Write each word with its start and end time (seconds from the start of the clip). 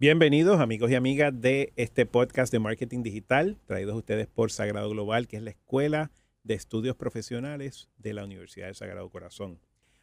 Bienvenidos 0.00 0.60
amigos 0.60 0.90
y 0.90 0.94
amigas 0.94 1.42
de 1.42 1.74
este 1.76 2.06
podcast 2.06 2.50
de 2.50 2.58
marketing 2.58 3.02
digital, 3.02 3.58
traídos 3.66 3.92
a 3.92 3.98
ustedes 3.98 4.26
por 4.28 4.50
Sagrado 4.50 4.88
Global, 4.88 5.28
que 5.28 5.36
es 5.36 5.42
la 5.42 5.50
Escuela 5.50 6.10
de 6.42 6.54
Estudios 6.54 6.96
Profesionales 6.96 7.90
de 7.98 8.14
la 8.14 8.24
Universidad 8.24 8.64
del 8.64 8.74
Sagrado 8.74 9.10
Corazón. 9.10 9.58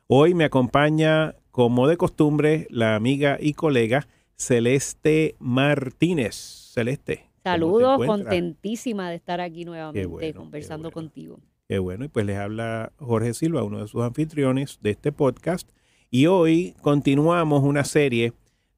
Hoy 0.05 0.35
me 0.35 0.43
acompaña, 0.43 1.33
como 1.49 1.87
de 1.87 1.97
costumbre, 1.97 2.67
la 2.69 2.95
amiga 2.95 3.39
y 3.41 3.53
colega 3.53 4.07
Celeste 4.35 5.35
Martínez. 5.39 6.35
Celeste. 6.35 7.31
Saludos, 7.43 8.05
contentísima 8.05 9.09
de 9.09 9.15
estar 9.15 9.41
aquí 9.41 9.65
nuevamente 9.65 10.31
conversando 10.35 10.91
contigo. 10.91 11.39
Qué 11.67 11.79
bueno, 11.79 12.05
y 12.05 12.07
pues 12.07 12.23
les 12.27 12.37
habla 12.37 12.93
Jorge 12.97 13.33
Silva, 13.33 13.63
uno 13.63 13.79
de 13.79 13.87
sus 13.87 14.03
anfitriones 14.03 14.77
de 14.79 14.91
este 14.91 15.11
podcast. 15.11 15.67
Y 16.11 16.27
hoy 16.27 16.75
continuamos 16.83 17.63
una 17.63 17.83
serie 17.83 18.33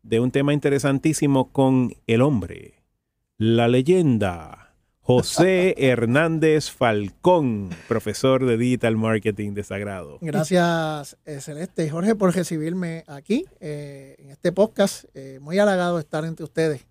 de 0.10 0.20
un 0.20 0.32
tema 0.32 0.54
interesantísimo 0.54 1.52
con 1.52 1.94
el 2.08 2.22
hombre, 2.22 2.82
la 3.38 3.68
leyenda, 3.68 4.74
José 5.02 5.76
Hernández 5.78 6.72
Falcón, 6.72 7.70
profesor 7.88 8.44
de 8.46 8.58
Digital 8.58 8.98
Marketing 8.98 9.54
de 9.54 9.64
Sagrado. 9.64 10.18
Gracias, 10.20 11.16
Celeste 11.40 11.86
y 11.86 11.90
Jorge, 11.90 12.16
por 12.16 12.36
recibirme 12.36 13.04
aquí 13.06 13.46
eh, 13.60 14.16
en 14.18 14.32
este 14.32 14.52
podcast. 14.52 15.06
Eh, 15.14 15.38
muy 15.42 15.60
halagado 15.60 15.98
de 15.98 16.02
estar 16.02 16.26
entre 16.26 16.44
ustedes 16.44 16.88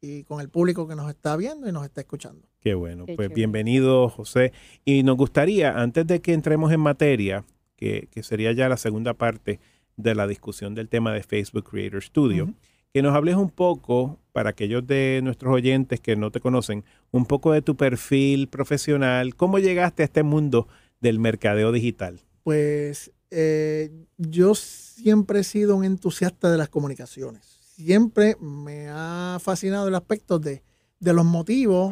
y 0.00 0.24
con 0.24 0.40
el 0.40 0.48
público 0.48 0.88
que 0.88 0.96
nos 0.96 1.10
está 1.10 1.36
viendo 1.36 1.68
y 1.68 1.72
nos 1.72 1.84
está 1.84 2.00
escuchando. 2.00 2.48
Qué 2.58 2.72
bueno, 2.72 3.04
pues 3.04 3.28
bienvenido 3.34 4.08
José. 4.08 4.52
Y 4.86 5.02
nos 5.02 5.18
gustaría, 5.18 5.78
antes 5.78 6.06
de 6.06 6.22
que 6.22 6.32
entremos 6.32 6.72
en 6.72 6.80
materia, 6.80 7.44
que, 7.76 8.22
sería 8.22 8.52
ya 8.52 8.68
la 8.68 8.76
segunda 8.76 9.14
parte 9.14 9.60
de 9.96 10.14
la 10.14 10.26
discusión 10.26 10.74
del 10.74 10.88
tema 10.88 11.12
de 11.12 11.22
Facebook 11.22 11.70
Creator 11.70 12.02
Studio, 12.02 12.54
que 12.92 13.02
nos 13.02 13.14
hables 13.14 13.36
un 13.36 13.50
poco, 13.50 14.18
para 14.32 14.50
aquellos 14.50 14.86
de 14.86 15.20
nuestros 15.22 15.54
oyentes 15.54 16.00
que 16.00 16.16
no 16.16 16.30
te 16.30 16.40
conocen, 16.40 16.84
un 17.10 17.26
poco 17.26 17.52
de 17.52 17.62
tu 17.62 17.76
perfil 17.76 18.48
profesional, 18.48 19.34
cómo 19.34 19.58
llegaste 19.58 20.02
a 20.02 20.06
este 20.06 20.22
mundo 20.22 20.68
del 21.00 21.18
mercadeo 21.18 21.72
digital. 21.72 22.20
Pues 22.42 23.12
eh, 23.30 23.90
yo 24.18 24.54
siempre 24.54 25.40
he 25.40 25.44
sido 25.44 25.74
un 25.76 25.84
entusiasta 25.84 26.50
de 26.50 26.58
las 26.58 26.68
comunicaciones. 26.68 27.42
Siempre 27.76 28.36
me 28.40 28.88
ha 28.90 29.38
fascinado 29.40 29.88
el 29.88 29.94
aspecto 29.94 30.38
de, 30.38 30.62
los 31.00 31.24
motivos 31.24 31.90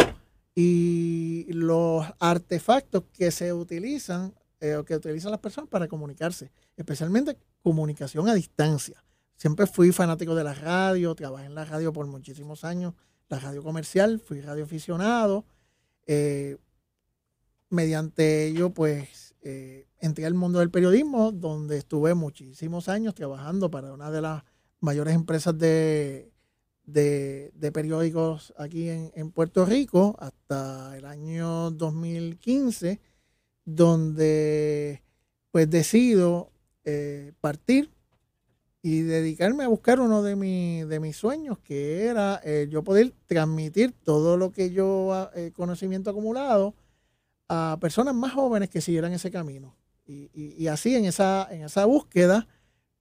y 0.54 1.46
los 1.48 2.04
artefactos 2.18 3.04
que 3.12 3.30
se 3.30 3.52
utilizan 3.52 4.34
eh, 4.60 4.82
que 4.86 4.96
utilizan 4.96 5.30
las 5.30 5.40
personas 5.40 5.68
para 5.68 5.88
comunicarse, 5.88 6.50
especialmente 6.76 7.36
comunicación 7.62 8.28
a 8.28 8.34
distancia. 8.34 9.02
Siempre 9.36 9.66
fui 9.66 9.92
fanático 9.92 10.34
de 10.34 10.44
la 10.44 10.54
radio, 10.54 11.14
trabajé 11.14 11.46
en 11.46 11.54
la 11.54 11.64
radio 11.64 11.92
por 11.92 12.06
muchísimos 12.06 12.64
años, 12.64 12.94
la 13.28 13.38
radio 13.38 13.62
comercial, 13.62 14.20
fui 14.20 14.40
radioaficionado. 14.40 15.46
Eh, 16.06 16.58
mediante 17.70 18.46
ello, 18.46 18.70
pues, 18.70 19.34
eh, 19.42 19.86
entré 19.98 20.26
al 20.26 20.34
mundo 20.34 20.58
del 20.58 20.70
periodismo, 20.70 21.32
donde 21.32 21.78
estuve 21.78 22.14
muchísimos 22.14 22.88
años 22.88 23.14
trabajando 23.14 23.70
para 23.70 23.92
una 23.92 24.10
de 24.10 24.20
las 24.20 24.42
mayores 24.80 25.14
empresas 25.14 25.56
de, 25.56 26.32
de, 26.84 27.70
periódicos 27.72 28.52
aquí 28.58 28.88
en, 28.88 29.30
Puerto 29.30 29.64
Rico 29.64 30.16
hasta 30.18 30.96
el 30.96 31.04
año 31.04 31.70
2015, 31.70 33.00
donde 33.74 35.02
pues 35.50 35.68
decido 35.68 36.50
eh, 36.84 37.32
partir 37.40 37.90
y 38.82 39.02
dedicarme 39.02 39.64
a 39.64 39.68
buscar 39.68 40.00
uno 40.00 40.22
de, 40.22 40.34
de 40.86 41.00
mis 41.00 41.16
sueños, 41.16 41.58
que 41.58 42.04
era 42.04 42.40
eh, 42.44 42.68
yo 42.70 42.82
poder 42.82 43.12
transmitir 43.26 43.92
todo 44.04 44.36
lo 44.36 44.52
que 44.52 44.70
yo, 44.70 45.12
ah, 45.12 45.30
eh, 45.34 45.52
conocimiento 45.54 46.10
acumulado, 46.10 46.74
a 47.48 47.76
personas 47.80 48.14
más 48.14 48.32
jóvenes 48.32 48.70
que 48.70 48.80
siguieran 48.80 49.12
ese 49.12 49.30
camino. 49.30 49.76
Y, 50.06 50.30
y 50.34 50.66
así 50.68 50.96
en 50.96 51.04
esa, 51.04 51.46
en 51.50 51.62
esa 51.62 51.84
búsqueda, 51.84 52.48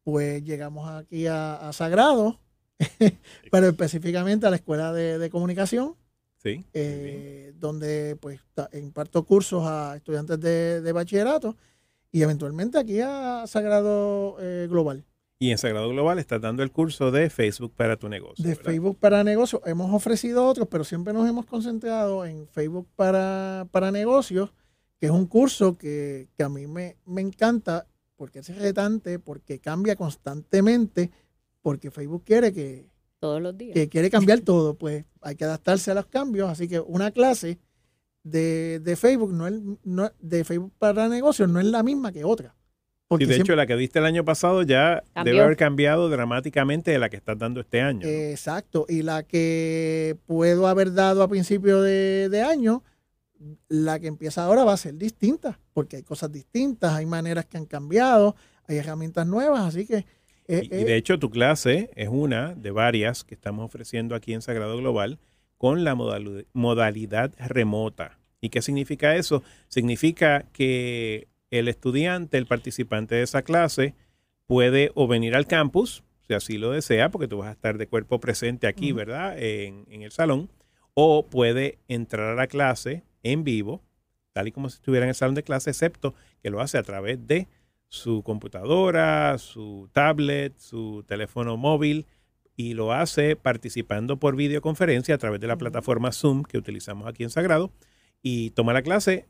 pues 0.03 0.44
llegamos 0.44 0.90
aquí 0.90 1.28
a, 1.28 1.69
Sagrado, 1.74 2.40
pero 3.52 3.68
específicamente 3.68 4.47
a 4.47 4.50
la 4.50 4.56
Escuela 4.56 4.91
de, 4.94 5.29
Comunicación, 5.29 5.96
sí, 6.41 6.66
eh, 6.73 7.53
donde 7.57 8.17
pues 8.19 8.41
imparto 8.73 9.23
cursos 9.23 9.63
a 9.66 9.95
estudiantes 9.95 10.39
de, 10.39 10.91
bachillerato 10.91 11.55
y 12.11 12.22
eventualmente 12.22 12.77
aquí 12.79 13.00
a 13.01 13.45
Sagrado 13.45 14.38
eh, 14.39 14.67
Global. 14.69 15.05
Y 15.41 15.51
en 15.51 15.57
Sagrado 15.57 15.88
Global 15.89 16.19
estás 16.19 16.41
dando 16.41 16.63
el 16.63 16.72
curso 16.72 17.11
de 17.11 17.29
Facebook 17.29 17.73
para 17.73 17.95
tu 17.95 18.09
negocio. 18.09 18.44
De 18.44 18.55
Facebook 18.55 18.97
para 18.99 19.23
negocios. 19.23 19.61
Hemos 19.66 19.94
ofrecido 19.94 20.45
otros, 20.45 20.67
pero 20.69 20.83
siempre 20.83 21.13
nos 21.13 21.29
hemos 21.29 21.45
concentrado 21.45 22.25
en 22.25 22.45
Facebook 22.49 22.89
para, 22.97 23.66
para 23.72 23.89
negocios, 23.89 24.51
que 24.99 25.05
es 25.05 25.13
un 25.13 25.28
curso 25.28 25.78
que, 25.78 26.28
a 26.44 26.49
mí 26.49 26.67
me, 26.67 26.97
me 27.05 27.22
encanta 27.22 27.88
porque 28.17 28.39
es 28.39 28.53
retante, 28.57 29.17
porque 29.17 29.59
cambia 29.59 29.95
constantemente, 29.95 31.09
porque 31.61 31.89
Facebook 31.89 32.25
quiere 32.25 32.51
que, 32.51 32.85
todos 33.19 33.41
los 33.41 33.57
días. 33.57 33.74
Que 33.74 33.90
quiere 33.90 34.09
cambiar 34.09 34.41
todo, 34.41 34.75
pues 34.75 35.06
hay 35.22 35.35
que 35.35 35.44
adaptarse 35.44 35.91
a 35.91 35.94
los 35.94 36.07
cambios. 36.07 36.50
Así 36.50 36.68
que 36.68 36.80
una 36.80 37.12
clase 37.12 37.59
de, 38.24 38.97
Facebook 38.97 39.34
no 39.34 39.47
es 39.47 39.56
no, 39.84 40.12
de 40.19 40.44
Facebook 40.44 40.74
para 40.78 41.07
negocios 41.07 41.50
no 41.50 41.59
es 41.59 41.66
la 41.66 41.84
misma 41.84 42.12
que 42.12 42.24
otra. 42.24 42.56
y 43.18 43.25
de 43.25 43.35
hecho 43.38 43.56
la 43.56 43.66
que 43.66 43.75
diste 43.75 44.00
el 44.00 44.06
año 44.06 44.24
pasado 44.25 44.63
ya 44.63 45.03
debe 45.24 45.41
haber 45.41 45.58
cambiado 45.58 46.09
dramáticamente 46.09 46.91
de 46.91 47.00
la 47.00 47.09
que 47.09 47.18
estás 47.18 47.38
dando 47.38 47.62
este 47.62 47.81
año. 47.81 48.08
Exacto. 48.08 48.85
Y 48.88 49.02
la 49.03 49.24
que 49.24 50.18
puedo 50.25 50.68
haber 50.68 50.94
dado 50.94 51.24
a 51.24 51.28
principio 51.28 51.81
de, 51.81 52.29
de 52.29 52.41
año 52.41 52.84
la 53.69 54.00
que 54.00 54.08
empieza 54.08 54.44
ahora 54.44 54.66
va 54.66 54.74
a 54.74 54.78
ser 54.78 54.96
distinta, 54.96 55.59
porque 55.74 55.97
hay 55.97 56.03
cosas 56.03 56.31
distintas, 56.31 56.94
hay 56.94 57.06
maneras 57.06 57.46
que 57.46 57.58
han 57.58 57.66
cambiado, 57.66 58.35
hay 58.68 58.78
herramientas 58.78 59.28
nuevas, 59.28 59.62
así 59.62 59.85
que... 59.85 60.06
Eh, 60.49 60.63
y, 60.63 60.67
de 60.69 60.93
eh, 60.93 60.97
hecho 60.97 61.19
tu 61.19 61.29
clase 61.29 61.91
es 61.95 62.09
una 62.09 62.55
de 62.55 62.71
varias 62.71 63.23
que 63.23 63.35
estamos 63.35 63.63
ofreciendo 63.63 64.15
aquí 64.15 64.33
en 64.33 64.41
Sagrado 64.41 64.77
Global 64.77 65.19
con 65.59 65.83
la 65.83 65.93
modalidad 65.93 67.31
remota. 67.37 68.17
¿Y 68.41 68.49
qué 68.49 68.63
significa 68.63 69.15
eso? 69.15 69.43
Significa 69.67 70.45
que 70.51 71.27
el 71.51 71.67
estudiante, 71.67 72.39
el 72.39 72.47
participante 72.47 73.13
de 73.13 73.23
esa 73.23 73.43
clase, 73.43 73.93
puede 74.47 74.91
o 74.95 75.07
venir 75.07 75.35
al 75.35 75.45
campus, 75.45 76.03
si 76.27 76.33
así 76.33 76.57
lo 76.57 76.71
desea, 76.71 77.09
porque 77.09 77.27
tú 77.27 77.37
vas 77.37 77.49
a 77.49 77.51
estar 77.51 77.77
de 77.77 77.85
cuerpo 77.85 78.19
presente 78.19 78.66
aquí, 78.66 78.91
¿verdad? 78.91 79.37
En, 79.37 79.85
en 79.91 80.01
el 80.01 80.11
salón, 80.11 80.49
o 80.95 81.27
puede 81.27 81.77
entrar 81.87 82.31
a 82.31 82.35
la 82.35 82.47
clase 82.47 83.03
en 83.21 83.43
vivo, 83.43 83.83
tal 84.33 84.47
y 84.47 84.51
como 84.51 84.69
si 84.69 84.75
estuviera 84.75 85.05
en 85.05 85.09
el 85.09 85.16
salón 85.16 85.35
de 85.35 85.43
clase, 85.43 85.69
excepto 85.69 86.16
que 86.41 86.49
lo 86.49 86.59
hace 86.59 86.79
a 86.79 86.83
través 86.83 87.27
de 87.27 87.47
su 87.89 88.23
computadora, 88.23 89.38
su 89.38 89.89
tablet, 89.94 90.57
su 90.57 91.03
teléfono 91.07 91.57
móvil 91.57 92.05
y 92.55 92.73
lo 92.73 92.94
hace 92.94 93.35
participando 93.35 94.17
por 94.17 94.35
videoconferencia 94.35 95.16
a 95.16 95.17
través 95.17 95.39
de 95.39 95.47
la 95.47 95.57
plataforma 95.57 96.11
Zoom 96.11 96.44
que 96.44 96.57
utilizamos 96.57 97.07
aquí 97.07 97.23
en 97.23 97.29
Sagrado 97.29 97.72
y 98.22 98.51
toma 98.51 98.73
la 98.73 98.81
clase 98.81 99.28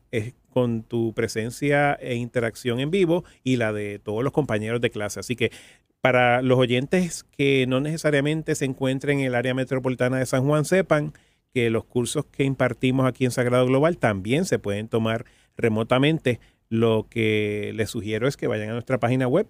con 0.50 0.82
tu 0.82 1.14
presencia 1.14 1.94
e 1.94 2.16
interacción 2.16 2.80
en 2.80 2.90
vivo 2.90 3.24
y 3.44 3.56
la 3.56 3.72
de 3.72 3.98
todos 3.98 4.24
los 4.24 4.32
compañeros 4.32 4.80
de 4.80 4.90
clase. 4.90 5.20
Así 5.20 5.36
que 5.36 5.52
para 6.00 6.42
los 6.42 6.58
oyentes 6.58 7.24
que 7.24 7.66
no 7.68 7.80
necesariamente 7.80 8.54
se 8.54 8.64
encuentren 8.64 9.20
en 9.20 9.26
el 9.26 9.34
área 9.34 9.54
metropolitana 9.54 10.18
de 10.18 10.26
San 10.26 10.44
Juan, 10.44 10.64
sepan 10.64 11.12
que 11.52 11.70
los 11.70 11.84
cursos 11.84 12.26
que 12.26 12.44
impartimos 12.44 13.06
aquí 13.06 13.24
en 13.24 13.30
Sagrado 13.30 13.66
Global 13.66 13.98
también 13.98 14.44
se 14.44 14.58
pueden 14.58 14.88
tomar 14.88 15.24
remotamente. 15.56 16.40
Lo 16.70 17.06
que 17.10 17.72
les 17.74 17.90
sugiero 17.90 18.26
es 18.26 18.38
que 18.38 18.46
vayan 18.46 18.70
a 18.70 18.72
nuestra 18.72 18.98
página 18.98 19.28
web, 19.28 19.46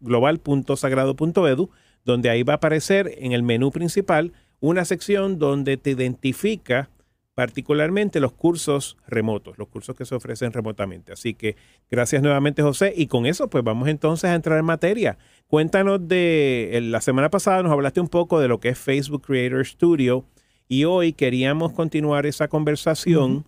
global.sagrado.edu, 0.00 1.70
donde 2.04 2.30
ahí 2.30 2.42
va 2.42 2.52
a 2.52 2.56
aparecer 2.56 3.12
en 3.18 3.32
el 3.32 3.42
menú 3.42 3.70
principal 3.70 4.32
una 4.60 4.84
sección 4.84 5.38
donde 5.38 5.76
te 5.76 5.90
identifica 5.90 6.90
particularmente 7.34 8.20
los 8.20 8.32
cursos 8.32 8.96
remotos, 9.08 9.58
los 9.58 9.68
cursos 9.68 9.96
que 9.96 10.04
se 10.04 10.14
ofrecen 10.14 10.52
remotamente. 10.52 11.12
Así 11.12 11.34
que 11.34 11.56
gracias 11.90 12.22
nuevamente 12.22 12.62
José 12.62 12.92
y 12.96 13.08
con 13.08 13.26
eso 13.26 13.50
pues 13.50 13.64
vamos 13.64 13.88
entonces 13.88 14.30
a 14.30 14.34
entrar 14.34 14.58
en 14.58 14.64
materia. 14.64 15.18
Cuéntanos 15.48 16.06
de, 16.06 16.80
la 16.82 17.00
semana 17.00 17.30
pasada 17.30 17.62
nos 17.62 17.72
hablaste 17.72 18.00
un 18.00 18.08
poco 18.08 18.40
de 18.40 18.48
lo 18.48 18.60
que 18.60 18.68
es 18.68 18.78
Facebook 18.78 19.22
Creator 19.26 19.66
Studio 19.66 20.24
y 20.68 20.84
hoy 20.84 21.12
queríamos 21.12 21.72
continuar 21.72 22.24
esa 22.26 22.48
conversación 22.48 23.46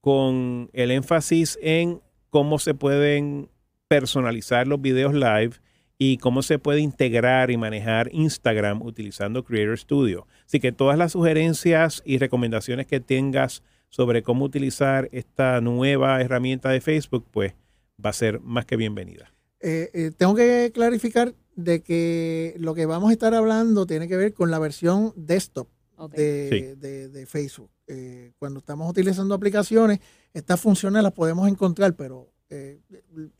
con 0.00 0.70
el 0.72 0.90
énfasis 0.90 1.58
en 1.62 2.00
cómo 2.30 2.58
se 2.58 2.74
pueden 2.74 3.50
personalizar 3.88 4.66
los 4.66 4.80
videos 4.80 5.14
live 5.14 5.52
y 5.98 6.18
cómo 6.18 6.42
se 6.42 6.58
puede 6.58 6.80
integrar 6.80 7.50
y 7.50 7.56
manejar 7.56 8.08
Instagram 8.12 8.82
utilizando 8.82 9.44
Creator 9.44 9.78
Studio. 9.78 10.26
Así 10.46 10.60
que 10.60 10.70
todas 10.70 10.96
las 10.96 11.12
sugerencias 11.12 12.02
y 12.04 12.18
recomendaciones 12.18 12.86
que 12.86 13.00
tengas 13.00 13.62
sobre 13.88 14.22
cómo 14.22 14.44
utilizar 14.44 15.08
esta 15.12 15.60
nueva 15.60 16.20
herramienta 16.20 16.70
de 16.70 16.80
Facebook, 16.80 17.26
pues 17.30 17.54
va 18.04 18.10
a 18.10 18.12
ser 18.12 18.40
más 18.40 18.64
que 18.64 18.76
bienvenida. 18.76 19.32
Eh, 19.60 19.90
eh, 19.92 20.10
tengo 20.16 20.36
que 20.36 20.70
clarificar 20.72 21.34
de 21.56 21.82
que 21.82 22.54
lo 22.58 22.74
que 22.74 22.86
vamos 22.86 23.10
a 23.10 23.12
estar 23.12 23.34
hablando 23.34 23.86
tiene 23.86 24.06
que 24.06 24.16
ver 24.16 24.32
con 24.34 24.52
la 24.52 24.60
versión 24.60 25.12
desktop 25.16 25.68
de, 26.06 27.26
Facebook. 27.28 27.70
Eh, 27.86 28.32
cuando 28.38 28.60
estamos 28.60 28.88
utilizando 28.88 29.34
aplicaciones, 29.34 30.00
estas 30.32 30.60
funciones 30.60 31.02
las 31.02 31.12
podemos 31.12 31.48
encontrar, 31.48 31.94
pero 31.96 32.32
eh, 32.50 32.80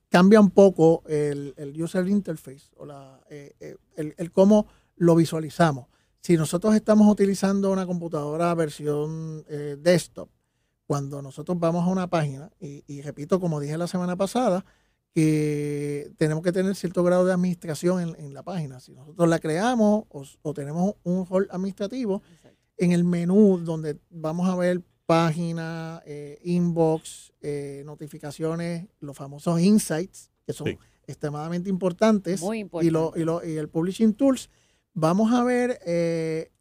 cambia 0.09 0.41
un 0.41 0.51
poco 0.51 1.03
el, 1.07 1.55
user 1.81 2.09
interface 2.09 2.71
o 2.77 2.87
la, 2.87 3.21
eh, 3.31 3.77
el, 3.97 4.15
el, 4.17 4.33
cómo 4.33 4.67
lo 4.97 5.15
visualizamos. 5.15 5.87
Si 6.21 6.37
nosotros 6.37 6.75
estamos 6.75 7.07
utilizando 7.11 7.71
una 7.71 7.87
computadora 7.87 8.53
versión 8.55 9.45
desktop, 9.79 10.29
cuando 10.87 11.23
nosotros 11.23 11.59
vamos 11.61 11.85
a 11.87 11.91
una 11.91 12.09
página, 12.09 12.51
y, 12.59 13.03
repito, 13.03 13.39
como 13.39 13.61
dije 13.61 13.79
la 13.79 13.87
semana 13.87 14.17
pasada, 14.17 14.65
que 15.19 16.13
tenemos 16.17 16.45
que 16.45 16.53
tener 16.53 16.77
cierto 16.77 17.03
grado 17.03 17.27
de 17.27 17.33
administración 17.33 18.15
en, 18.17 18.33
la 18.33 18.45
página. 18.45 18.79
Si 18.79 18.93
nosotros 18.93 19.29
la 19.29 19.41
creamos 19.41 20.05
o, 20.11 20.55
tenemos 20.55 20.95
un 21.03 21.27
rol 21.27 21.49
administrativo, 21.51 22.23
en 22.77 22.93
el 22.93 23.03
menú 23.03 23.59
donde 23.59 23.99
vamos 24.11 24.49
a 24.49 24.55
ver 24.55 24.81
página, 25.07 26.01
eh, 26.07 26.39
inbox, 26.45 27.33
eh, 27.41 27.83
notificaciones, 27.85 28.87
los 29.01 29.17
famosos 29.17 29.61
insights, 29.61 30.31
que 30.47 30.53
son 30.53 30.79
extremadamente 31.09 31.69
importantes, 31.69 32.41
Muy 32.41 32.61
importante. 32.61 32.87
Y, 33.19 33.25
lo, 33.25 33.45
y, 33.45 33.57
el 33.57 33.69
Publishing 33.69 34.15
Tools, 34.15 34.51
vamos 34.95 35.33
a 35.33 35.43
ver 35.43 35.81
eh, 35.85 36.53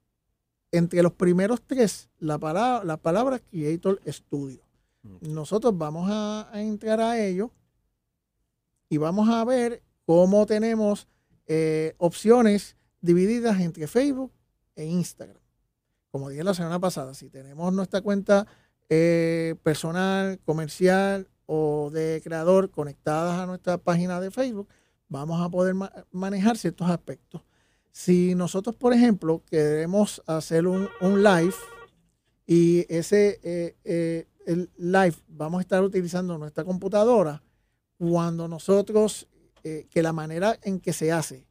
entre 0.71 1.03
los 1.03 1.13
primeros 1.13 1.62
tres 1.62 2.10
la 2.18 2.39
palabra, 2.39 2.83
la 2.83 2.98
palabra 2.98 3.38
Creator 3.38 4.01
Studio. 4.07 4.63
Nosotros 5.21 5.77
vamos 5.77 6.10
a, 6.12 6.50
entrar 6.56 7.00
a 7.00 7.24
ello 7.24 7.51
y 8.89 8.98
vamos 8.98 9.30
a 9.30 9.44
ver 9.44 9.84
cómo 10.06 10.45
tenemos 10.45 11.07
eh, 11.45 11.95
opciones 11.98 12.75
divididas 13.01 13.60
entre 13.60 13.88
Facebook 13.88 14.31
e 14.75 14.86
Instagram. 14.86 15.42
Como 16.12 16.30
dije 16.30 16.44
la 16.44 16.54
semana 16.54 16.80
pasada, 16.80 17.13
si 17.13 17.30
tenemos 17.30 17.74
nuestra 17.74 18.01
cuenta 18.01 18.48
eh, 18.89 19.56
personal, 19.63 20.39
comercial 20.45 21.28
o 21.45 21.89
de 21.92 22.22
creador 22.24 22.72
conectadas 22.72 23.39
a 23.39 23.45
nuestra 23.45 23.78
página 23.78 24.19
de 24.19 24.31
Facebook, 24.31 24.68
vamos 25.10 25.42
a 25.42 25.50
poder 25.50 25.75
manejar 26.12 26.57
ciertos 26.57 26.89
aspectos. 26.89 27.42
Si 27.92 28.36
nosotros, 28.36 28.75
por 28.75 28.94
ejemplo, 28.94 29.44
queremos 29.50 30.22
hacer 30.28 30.68
un, 30.68 30.89
live 31.01 31.54
y 32.45 32.86
ese 32.89 33.39
eh, 33.44 34.28
el 34.45 34.69
live 34.78 35.16
vamos 35.28 35.60
a 35.60 35.62
estar 35.62 35.84
utilizando 35.84 36.38
nuestra 36.38 36.63
computadora, 36.63 37.44
cuando 37.98 38.48
nosotros, 38.48 39.28
eh, 39.64 39.88
que 39.90 40.02
la 40.02 40.14
manera 40.14 40.58
en 40.64 40.80
que 40.80 40.94
se 40.94 41.12
hace 41.12 41.48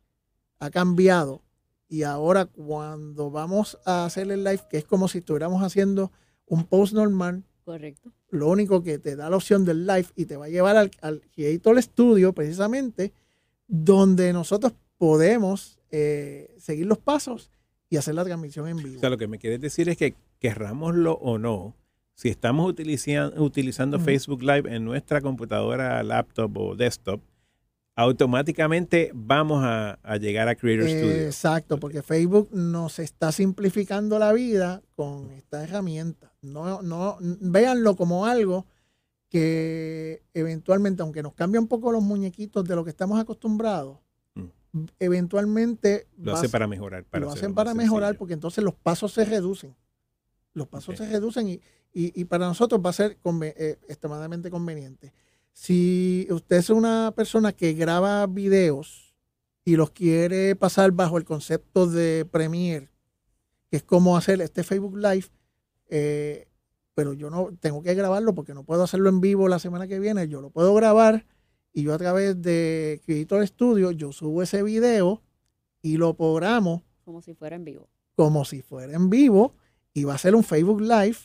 ha 0.59 0.71
cambiado 0.71 1.43
y 1.89 2.03
ahora 2.03 2.47
cuando 2.47 3.31
vamos 3.31 3.79
a 3.85 4.05
hacer 4.05 4.31
el 4.31 4.43
live, 4.43 4.63
que 4.71 4.79
es 4.79 4.85
como 4.85 5.09
si 5.09 5.19
estuviéramos 5.19 5.63
haciendo 5.63 6.11
un 6.47 6.65
post 6.65 6.95
normal, 6.95 7.45
Correcto. 7.67 8.13
Lo 8.31 8.49
único 8.49 8.85
que 8.85 9.01
te 9.01 9.17
da 9.17 9.29
la 9.29 9.35
opción 9.35 9.65
del 9.65 9.89
live 9.89 10.07
y 10.15 10.27
te 10.27 10.37
va 10.37 10.45
a 10.45 10.49
llevar 10.49 10.77
al, 10.77 10.89
al 11.01 11.21
Creator 11.35 11.83
Studio 11.83 12.33
precisamente, 12.33 13.13
donde 13.67 14.33
nosotros 14.33 14.73
podemos 14.99 15.81
eh, 15.91 16.55
seguir 16.59 16.87
los 16.87 16.99
pasos 16.99 17.51
y 17.91 17.97
hacer 17.97 18.15
la 18.15 18.25
transmisión 18.25 18.69
en 18.69 18.77
vivo. 18.77 18.99
O 18.99 19.01
sea, 19.01 19.11
lo 19.11 19.19
que 19.19 19.27
me 19.27 19.41
quieres 19.41 19.61
decir 19.61 19.89
es 19.89 19.97
que 19.97 20.15
querrámoslo 20.39 21.15
o 21.15 21.39
no, 21.39 21.75
si 22.17 22.31
estamos 22.31 22.67
utilizando 22.67 24.01
Facebook 24.01 24.43
Live 24.43 24.75
en 24.75 24.87
nuestra 24.87 25.21
computadora, 25.21 26.03
laptop 26.03 26.57
o 26.57 26.75
desktop, 26.75 27.21
automáticamente 27.95 29.11
vamos 29.15 29.63
a, 29.63 29.99
llegar 30.19 30.49
a 30.49 30.55
Creator 30.55 30.89
Studio. 30.89 31.27
Exacto, 31.27 31.79
porque 31.79 32.03
Facebook 32.03 32.49
nos 32.53 32.99
está 33.01 33.33
simplificando 33.33 34.19
la 34.19 34.33
vida 34.33 34.83
con 34.95 35.31
esta 35.33 35.63
herramienta. 35.63 36.33
No, 36.41 36.81
no, 36.81 37.19
véanlo 37.21 37.97
como 37.97 38.25
algo 38.25 38.65
que 39.29 40.23
eventualmente, 40.33 41.03
aunque 41.03 41.23
nos 41.23 41.35
cambie 41.35 41.61
un 41.61 41.69
poco 41.69 41.93
los 41.93 42.03
muñequitos 42.03 42.65
de 42.65 42.77
lo 42.77 42.83
que 42.83 42.91
estamos 42.91 43.21
acostumbrados, 43.21 43.99
eventualmente... 44.99 46.07
Lo 46.17 46.33
hace 46.33 46.49
para 46.49 46.67
mejorar. 46.67 47.05
lo 47.13 47.31
hacen 47.31 47.55
para 47.55 47.75
mejorar 47.75 48.17
porque 48.17 48.33
entonces 48.33 48.65
los 48.65 48.75
pasos 48.75 49.13
se 49.13 49.27
reducen. 49.27 49.77
Los 50.55 50.69
pasos 50.69 50.97
se 50.97 51.07
reducen 51.07 51.49
y, 51.49 51.61
y, 51.99 52.27
para 52.27 52.47
nosotros 52.47 52.79
va 52.85 52.91
a 52.91 52.93
ser 52.93 53.17
eh, 53.43 53.79
extremadamente 53.89 54.51
conveniente. 54.51 55.15
Si 55.55 56.29
usted 56.31 56.57
es 56.57 56.69
una 56.69 57.15
persona 57.17 57.53
que 57.53 57.73
graba 57.73 58.27
videos 58.27 59.15
y 59.65 59.77
los 59.77 59.93
quiere 59.93 60.55
pasar 60.57 60.93
bajo 60.93 61.17
el 61.17 61.25
concepto 61.25 61.87
de 61.87 62.27
Premiere, 62.31 62.91
que 63.71 63.79
es 63.79 63.83
como 63.83 64.15
hacer 64.15 64.43
este 64.43 64.63
Facebook 64.63 64.99
Live, 64.99 65.29
eh, 65.89 66.49
pero 66.95 67.15
yo 67.15 67.31
no 67.31 67.49
tengo 67.61 67.83
que 67.83 67.95
grabarlo 67.95 68.35
porque 68.35 68.53
no 68.53 68.63
puedo 68.63 68.83
hacerlo 68.83 69.09
en 69.09 69.23
vivo 69.23 69.49
la 69.49 69.59
semana 69.59 69.89
que 69.89 69.99
viene, 69.99 70.29
yo 70.29 70.43
lo 70.43 70.51
puedo 70.51 70.75
grabar 70.75 71.25
y 71.73 71.85
yo 71.85 71.95
a 71.95 71.99
través 71.99 72.43
de 72.43 73.01
Creator 73.07 73.47
Studio, 73.47 73.91
yo 73.91 74.13
subo 74.13 74.43
ese 74.43 74.63
video 74.63 75.23
y 75.81 75.97
lo 75.97 76.15
programo. 76.15 76.85
Como 77.07 77.23
si 77.23 77.33
fuera 77.33 77.57
en 77.57 77.65
vivo. 77.65 77.89
Como 78.17 78.45
si 78.45 78.61
fuera 78.61 78.93
en 78.93 79.09
vivo. 79.09 79.55
Y 79.95 80.05
va 80.05 80.15
a 80.15 80.19
ser 80.19 80.35
un 80.35 80.45
Facebook 80.45 80.83
Live, 80.83 81.17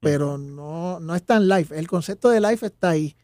pero 0.00 0.38
no, 0.38 1.00
no 1.00 1.14
es 1.14 1.22
tan 1.24 1.48
live. 1.48 1.76
El 1.78 1.88
concepto 1.88 2.28
de 2.28 2.40
live 2.40 2.66
está 2.66 2.90
ahí. 2.90 3.16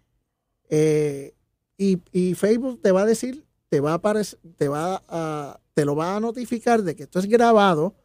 Eh, 0.69 1.35
y, 1.77 2.35
Facebook 2.35 2.81
te 2.81 2.93
va 2.93 3.03
a 3.03 3.07
decir, 3.07 3.45
te 3.69 3.81
va 3.81 3.93
a 3.93 3.95
aparecer, 3.95 4.39
te 4.57 4.69
va 4.69 5.03
a, 5.09 5.61
te 5.75 5.85
lo 5.85 5.97
va 5.97 6.17
a 6.17 6.21
notificar 6.21 6.83
de 6.83 6.95
que 6.95 7.05
esto 7.05 7.19
es 7.19 7.27
grabado, 7.27 7.97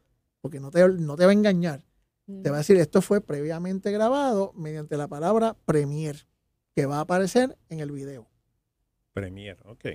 porque 0.42 0.60
no 0.60 0.72
te, 0.72 0.88
no 0.90 1.16
te 1.16 1.25
va 1.25 1.31
a 1.31 1.34
engañar. 1.34 1.84
Te 2.25 2.50
va 2.50 2.58
a 2.58 2.60
decir, 2.60 2.75
esto 2.75 3.02
fue 3.02 3.22
previamente 3.22 3.90
grabado 3.92 4.52
mediante 4.54 4.98
la 4.98 5.08
palabra 5.08 5.56
Premiere, 5.66 6.19
que 6.75 6.86
va 6.86 6.98
a 6.98 7.02
aparecer 7.02 7.58
en 7.69 7.80
el 7.80 7.92
video. 7.92 8.28
Premier, 9.14 9.58
ok. 9.66 9.86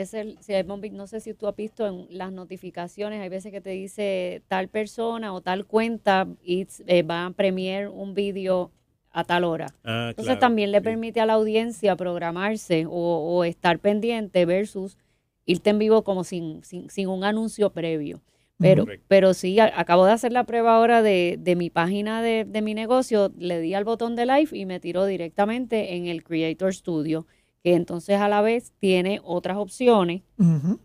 Es 0.00 0.14
el, 0.14 0.38
si 0.40 0.54
no 0.92 1.06
sé 1.06 1.20
si 1.20 1.34
tú 1.34 1.46
has 1.46 1.54
visto 1.54 1.86
en 1.86 2.06
las 2.08 2.32
notificaciones, 2.32 3.20
hay 3.20 3.28
veces 3.28 3.52
que 3.52 3.60
te 3.60 3.70
dice 3.70 4.40
tal 4.48 4.68
persona 4.68 5.34
o 5.34 5.42
tal 5.42 5.66
cuenta 5.66 6.26
y 6.42 6.66
eh, 6.86 7.02
va 7.02 7.26
a 7.26 7.30
premier 7.32 7.88
un 7.88 8.14
vídeo 8.14 8.70
a 9.10 9.24
tal 9.24 9.44
hora. 9.44 9.66
Ah, 9.84 10.06
Entonces 10.10 10.38
también 10.38 10.72
le 10.72 10.80
permite 10.80 11.20
a 11.20 11.26
la 11.26 11.34
audiencia 11.34 11.96
programarse 11.96 12.86
o, 12.88 13.44
estar 13.44 13.78
pendiente 13.78 14.46
versus 14.46 14.96
irte 15.44 15.68
en 15.68 15.78
vivo 15.78 16.02
como 16.02 16.24
sin, 16.24 16.62
sin, 16.64 17.08
un 17.08 17.22
anuncio 17.24 17.70
previo. 17.70 18.22
Pero, 18.56 18.86
pero 19.08 19.32
sí, 19.32 19.58
acabo 19.58 20.04
de 20.04 20.12
hacer 20.12 20.32
la 20.32 20.44
prueba 20.44 20.76
ahora 20.76 21.02
de, 21.02 21.38
de 21.38 21.56
mi 21.56 21.70
página 21.70 22.22
de, 22.22 22.44
de, 22.44 22.60
mi 22.60 22.74
negocio, 22.74 23.32
le 23.38 23.58
di 23.58 23.72
al 23.72 23.84
botón 23.84 24.16
de 24.16 24.26
live 24.26 24.50
y 24.52 24.66
me 24.66 24.80
tiró 24.80 25.06
directamente 25.06 25.94
en 25.94 26.06
el 26.06 26.22
Creator 26.22 26.74
Studio 26.74 27.26
que 27.62 27.74
entonces 27.74 28.20
a 28.20 28.28
la 28.28 28.40
vez 28.40 28.72
tiene 28.78 29.20
otras 29.22 29.56
opciones 29.56 30.22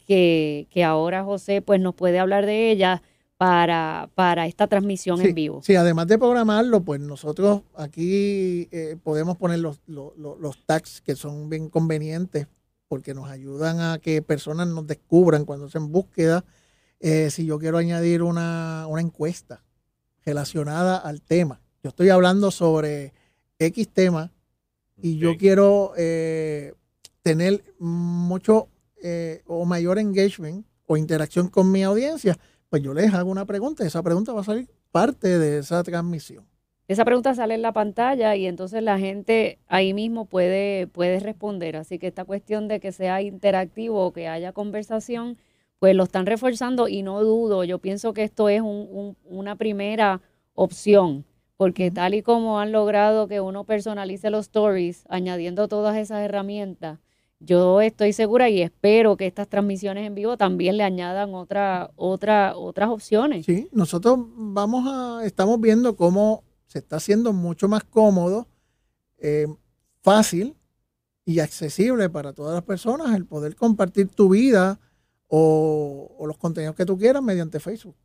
que, 0.07 0.67
ahora 0.85 1.23
José 1.23 1.61
pues 1.61 1.79
nos 1.79 1.95
puede 1.95 2.19
hablar 2.19 2.45
de 2.45 2.71
ellas 2.71 3.01
para, 3.37 4.09
para 4.15 4.45
esta 4.47 4.67
transmisión 4.67 5.21
en 5.21 5.35
vivo. 5.35 5.61
Sí, 5.63 5.75
además 5.75 6.07
de 6.07 6.17
programarlo, 6.17 6.81
pues 6.81 6.99
nosotros 6.99 7.61
aquí 7.75 8.67
eh, 8.71 8.97
podemos 9.01 9.37
poner 9.37 9.59
los, 9.59 9.81
los, 9.87 10.65
tags 10.65 11.01
que 11.01 11.15
son 11.15 11.49
bien 11.49 11.69
convenientes 11.69 12.47
porque 12.87 13.13
nos 13.13 13.29
ayudan 13.29 13.79
a 13.79 13.99
que 13.99 14.21
personas 14.21 14.67
nos 14.67 14.87
descubran 14.87 15.45
cuando 15.45 15.65
hacen 15.65 15.91
búsqueda. 15.91 16.45
Eh, 16.99 17.29
si 17.29 17.45
yo 17.45 17.59
quiero 17.59 17.77
añadir 17.77 18.21
una, 18.21 18.85
una 18.87 19.01
encuesta 19.01 19.63
relacionada 20.25 20.97
al 20.97 21.21
tema, 21.21 21.61
yo 21.83 21.89
estoy 21.89 22.09
hablando 22.09 22.51
sobre 22.51 23.13
X 23.59 23.89
tema 23.89 24.31
y 25.01 25.17
yo 25.17 25.37
quiero 25.37 25.93
eh, 25.97 26.73
tener 27.21 27.63
mucho 27.79 28.69
eh, 29.01 29.41
o 29.45 29.65
mayor 29.65 29.99
engagement 29.99 30.65
o 30.87 30.97
interacción 30.97 31.49
con 31.49 31.71
mi 31.71 31.83
audiencia, 31.83 32.37
pues 32.69 32.81
yo 32.83 32.93
les 32.93 33.13
hago 33.13 33.29
una 33.29 33.45
pregunta 33.45 33.83
y 33.83 33.87
esa 33.87 34.03
pregunta 34.03 34.33
va 34.33 34.41
a 34.41 34.45
salir 34.45 34.69
parte 34.91 35.39
de 35.39 35.59
esa 35.59 35.83
transmisión. 35.83 36.45
Esa 36.87 37.03
pregunta 37.03 37.33
sale 37.33 37.55
en 37.55 37.63
la 37.63 37.73
pantalla 37.73 38.35
y 38.35 38.45
entonces 38.45 38.83
la 38.83 38.99
gente 38.99 39.57
ahí 39.67 39.93
mismo 39.93 40.25
puede, 40.25 40.85
puede 40.85 41.19
responder. 41.19 41.77
Así 41.77 41.97
que 41.97 42.07
esta 42.07 42.25
cuestión 42.25 42.67
de 42.67 42.79
que 42.79 42.91
sea 42.91 43.21
interactivo 43.23 44.05
o 44.05 44.13
que 44.13 44.27
haya 44.27 44.51
conversación, 44.51 45.37
pues 45.79 45.95
lo 45.95 46.03
están 46.03 46.27
reforzando 46.27 46.87
y 46.87 47.01
no 47.01 47.23
dudo, 47.23 47.63
yo 47.63 47.79
pienso 47.79 48.13
que 48.13 48.23
esto 48.23 48.49
es 48.49 48.61
una 48.61 49.55
primera 49.55 50.21
opción 50.53 51.25
porque 51.57 51.91
tal 51.91 52.13
y 52.13 52.21
como 52.21 52.59
han 52.59 52.71
logrado 52.71 53.27
que 53.27 53.41
uno 53.41 53.63
personalice 53.63 54.29
los 54.29 54.45
stories, 54.47 55.03
añadiendo 55.09 55.67
todas 55.67 55.97
esas 55.97 56.21
herramientas, 56.21 56.99
yo 57.39 57.81
estoy 57.81 58.13
segura 58.13 58.49
y 58.49 58.61
espero 58.61 59.17
que 59.17 59.27
estas 59.27 59.47
transmisiones 59.47 60.07
en 60.07 60.15
vivo 60.15 60.37
también 60.37 60.77
le 60.77 60.83
añadan 60.83 61.33
otra, 61.33 61.91
otra, 61.95 62.55
otras 62.55 62.89
opciones. 62.89 63.45
Sí, 63.45 63.67
nosotros 63.71 64.17
vamos 64.35 64.85
a, 64.87 65.25
estamos 65.25 65.59
viendo 65.59 65.95
cómo 65.95 66.43
se 66.67 66.79
está 66.79 66.95
haciendo 66.97 67.33
mucho 67.33 67.67
más 67.67 67.83
cómodo, 67.83 68.47
eh, 69.17 69.47
fácil 70.01 70.55
y 71.25 71.39
accesible 71.39 72.09
para 72.09 72.33
todas 72.33 72.53
las 72.53 72.63
personas 72.63 73.15
el 73.15 73.25
poder 73.25 73.55
compartir 73.55 74.07
tu 74.09 74.29
vida 74.29 74.79
o, 75.27 76.23
los 76.27 76.37
contenidos 76.37 76.75
que 76.75 76.85
tú 76.85 76.97
quieras 76.97 77.21
mediante 77.21 77.59
Facebook. 77.59 77.95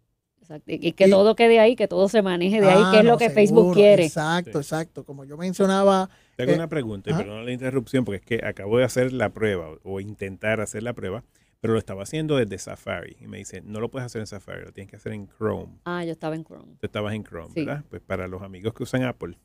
Exacto. 0.51 0.73
Y 0.73 0.93
que 0.93 1.09
todo 1.09 1.37
quede 1.37 1.61
ahí, 1.61 1.77
que 1.77 1.87
todo 1.87 2.09
se 2.09 2.23
maneje 2.23 2.61
de 2.61 2.69
ahí, 2.69 2.91
que 2.91 2.99
es 2.99 3.05
lo 3.05 3.17
que 3.17 3.31
Facebook 3.31 3.75
quiere. 3.75 4.05
Exacto, 4.05 4.59
exacto. 4.59 5.05
Como 5.05 5.25
yo 5.25 5.37
mencionaba. 5.37 6.11
Tengo 6.37 6.55
una 6.55 6.69
pregunta, 6.69 7.11
y 7.11 7.15
perdón 7.15 7.45
la 7.45 7.53
interrupción, 7.53 8.05
porque 8.05 8.17
es 8.17 8.41
que 8.41 8.47
acabo 8.47 8.79
de 8.79 8.85
hacer 8.85 9.13
la 9.13 9.29
prueba 9.29 9.69
o 9.85 10.01
intentar 10.01 10.61
hacer 10.61 10.83
la 10.83 10.93
prueba, 10.93 11.23
pero 11.61 11.75
lo 11.75 11.79
estaba 11.79 12.03
haciendo 12.03 12.37
desde 12.37 12.59
Safari. 12.59 13.17
Y 13.21 13.27
me 13.27 13.39
dice, 13.39 13.61
no 13.61 13.79
lo 13.79 13.91
puedes 13.91 14.07
hacer 14.07 14.21
en 14.21 14.27
Safari, 14.27 14.65
lo 14.65 14.73
tienes 14.73 14.91
que 14.91 14.97
hacer 14.97 15.13
en 15.13 15.29
Chrome. 15.29 15.79
Ah, 15.85 16.05
yo 16.05 16.13
estaba 16.13 16.35
en 16.35 16.45
Chrome. 16.45 16.77
Tú 16.81 16.87
estabas 16.87 17.15
en 17.15 17.23
Chrome, 17.23 17.53
¿verdad? 17.55 17.85
Pues 17.89 18.03
para 18.03 18.27
los 18.27 18.43
amigos 18.43 18.75
que 18.75 18.83
usan 18.83 19.05
Apple, 19.05 19.37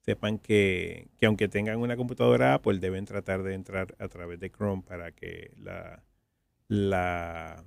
sepan 0.00 0.38
que, 0.38 1.08
que, 1.18 1.26
aunque 1.26 1.48
tengan 1.48 1.78
una 1.78 1.96
computadora 1.96 2.54
Apple, 2.54 2.78
deben 2.78 3.04
tratar 3.04 3.42
de 3.42 3.54
entrar 3.54 3.94
a 3.98 4.08
través 4.08 4.40
de 4.40 4.50
Chrome 4.50 4.82
para 4.82 5.10
que 5.12 5.52
la, 5.58 6.02
la 6.68 7.64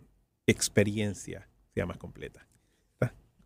experiencia 0.47 1.47
sea 1.73 1.85
más 1.85 1.97
completa. 1.97 2.46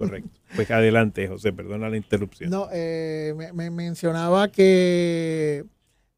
Correcto. 0.05 0.39
Pues 0.55 0.70
adelante, 0.72 1.27
José, 1.27 1.53
perdona 1.53 1.89
la 1.89 1.98
interrupción. 1.98 2.50
No, 2.50 2.67
eh, 2.72 3.34
me, 3.53 3.70
mencionaba 3.70 4.51
que 4.51 5.65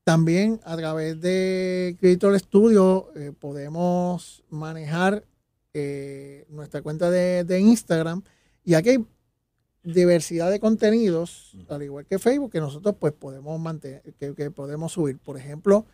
también 0.04 0.60
a 0.64 0.76
través 0.76 1.22
de 1.22 1.96
Creator 2.00 2.40
Studio 2.40 3.12
eh, 3.16 3.32
podemos 3.38 4.44
manejar 4.50 5.24
eh, 5.74 6.46
nuestra 6.50 6.82
cuenta 6.82 7.10
de, 7.10 7.44
de, 7.44 7.60
Instagram 7.60 8.24
y 8.64 8.76
aquí 8.76 8.90
hay 8.90 9.06
diversidad 9.84 10.50
de 10.50 10.60
contenidos, 10.60 11.58
al 11.70 11.84
igual 11.84 12.06
que 12.06 12.20
Facebook, 12.20 12.52
que 12.52 12.60
nosotros 12.60 12.96
pues 13.00 13.14
podemos 13.14 13.60
mantener, 13.60 14.02
que, 14.18 14.52
podemos 14.52 14.94
subir. 14.94 15.20
Por 15.20 15.38
ejemplo, 15.38 15.86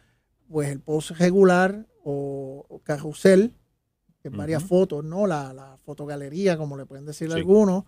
pues 0.49 0.69
el 0.69 0.79
post 0.79 1.11
regular 1.11 1.87
o, 2.03 2.81
carrusel, 2.83 3.53
que 4.29 4.37
varias 4.37 4.63
fotos, 4.63 5.03
¿no? 5.03 5.27
La, 5.27 5.53
la, 5.53 5.77
fotogalería, 5.77 6.57
como 6.57 6.77
le 6.77 6.85
pueden 6.85 7.05
decir 7.05 7.31
algunos, 7.31 7.85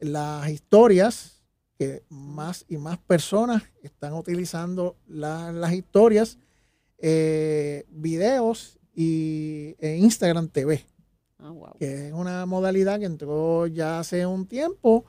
las 0.00 0.48
historias, 0.48 1.40
que 1.80 2.04
más 2.10 2.66
y 2.68 2.76
más 2.76 2.98
personas 2.98 3.62
están 3.82 4.12
utilizando 4.12 4.96
las 5.08 5.72
historias, 5.72 6.38
eh, 6.98 7.86
videos 7.88 8.78
y 8.94 9.74
e 9.78 9.96
Instagram 9.96 10.48
TV, 10.48 10.84
ah, 11.38 11.54
que 11.78 12.08
es 12.08 12.12
una 12.12 12.44
modalidad 12.44 12.98
que 12.98 13.06
entró 13.06 13.66
ya 13.66 13.98
hace 13.98 14.26
un 14.26 14.46
tiempo 14.46 15.06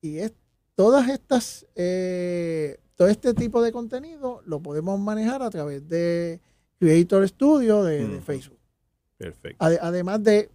y 0.00 0.18
es 0.18 0.32
todas 0.76 1.08
estas, 1.08 1.66
eh, 1.74 2.78
todo 2.94 3.08
este 3.08 3.34
tipo 3.34 3.60
de 3.60 3.72
contenido 3.72 4.40
lo 4.46 4.60
podemos 4.60 5.00
manejar 5.00 5.42
a 5.42 5.50
través 5.50 5.88
de 5.88 6.40
Creator 6.78 7.28
Studio 7.28 7.82
de, 7.82 8.20
Facebook. 8.20 8.58
Perfecto. 9.16 9.64
además 9.64 10.22
de 10.22 10.50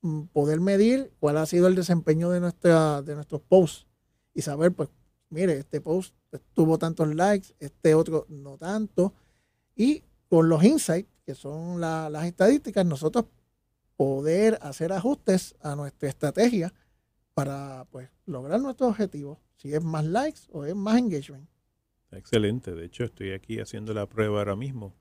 mm, 0.00 0.22
poder 0.26 0.60
medir 0.60 1.12
cuál 1.20 1.36
ha 1.36 1.46
sido 1.46 1.66
el 1.66 1.74
desempeño 1.74 2.30
de, 2.30 2.40
nuestra, 2.40 3.02
de 3.02 3.14
nuestros 3.14 3.42
posts 3.42 3.86
y 4.34 4.42
saber, 4.42 4.72
pues, 4.72 4.88
mire, 5.30 5.58
este 5.58 5.80
post 5.80 6.14
tuvo 6.54 6.78
tantos 6.78 7.14
likes, 7.14 7.54
este 7.58 7.94
otro 7.94 8.26
no 8.28 8.56
tanto. 8.56 9.14
Y 9.74 10.02
con 10.28 10.48
los 10.48 10.62
insights, 10.64 11.10
que 11.24 11.34
son 11.34 11.80
las 11.80 12.24
estadísticas, 12.24 12.86
nosotros 12.86 13.26
poder 13.96 14.58
hacer 14.62 14.92
ajustes 14.92 15.56
a 15.60 15.74
nuestra 15.74 16.08
estrategia 16.08 16.72
para 17.34 17.84
pues 17.90 18.08
lograr 18.26 18.60
nuestros 18.60 18.90
objetivos, 18.90 19.38
si 19.56 19.74
es 19.74 19.82
más 19.82 20.04
likes 20.04 20.40
o 20.50 20.64
es 20.64 20.74
más 20.74 20.98
engagement. 20.98 21.48
Excelente, 22.10 22.74
de 22.74 22.86
hecho 22.86 23.04
estoy 23.04 23.32
aquí 23.32 23.60
haciendo 23.60 23.92
la 23.92 24.06
prueba 24.06 24.38
ahora 24.38 24.56
mismo 24.56 24.94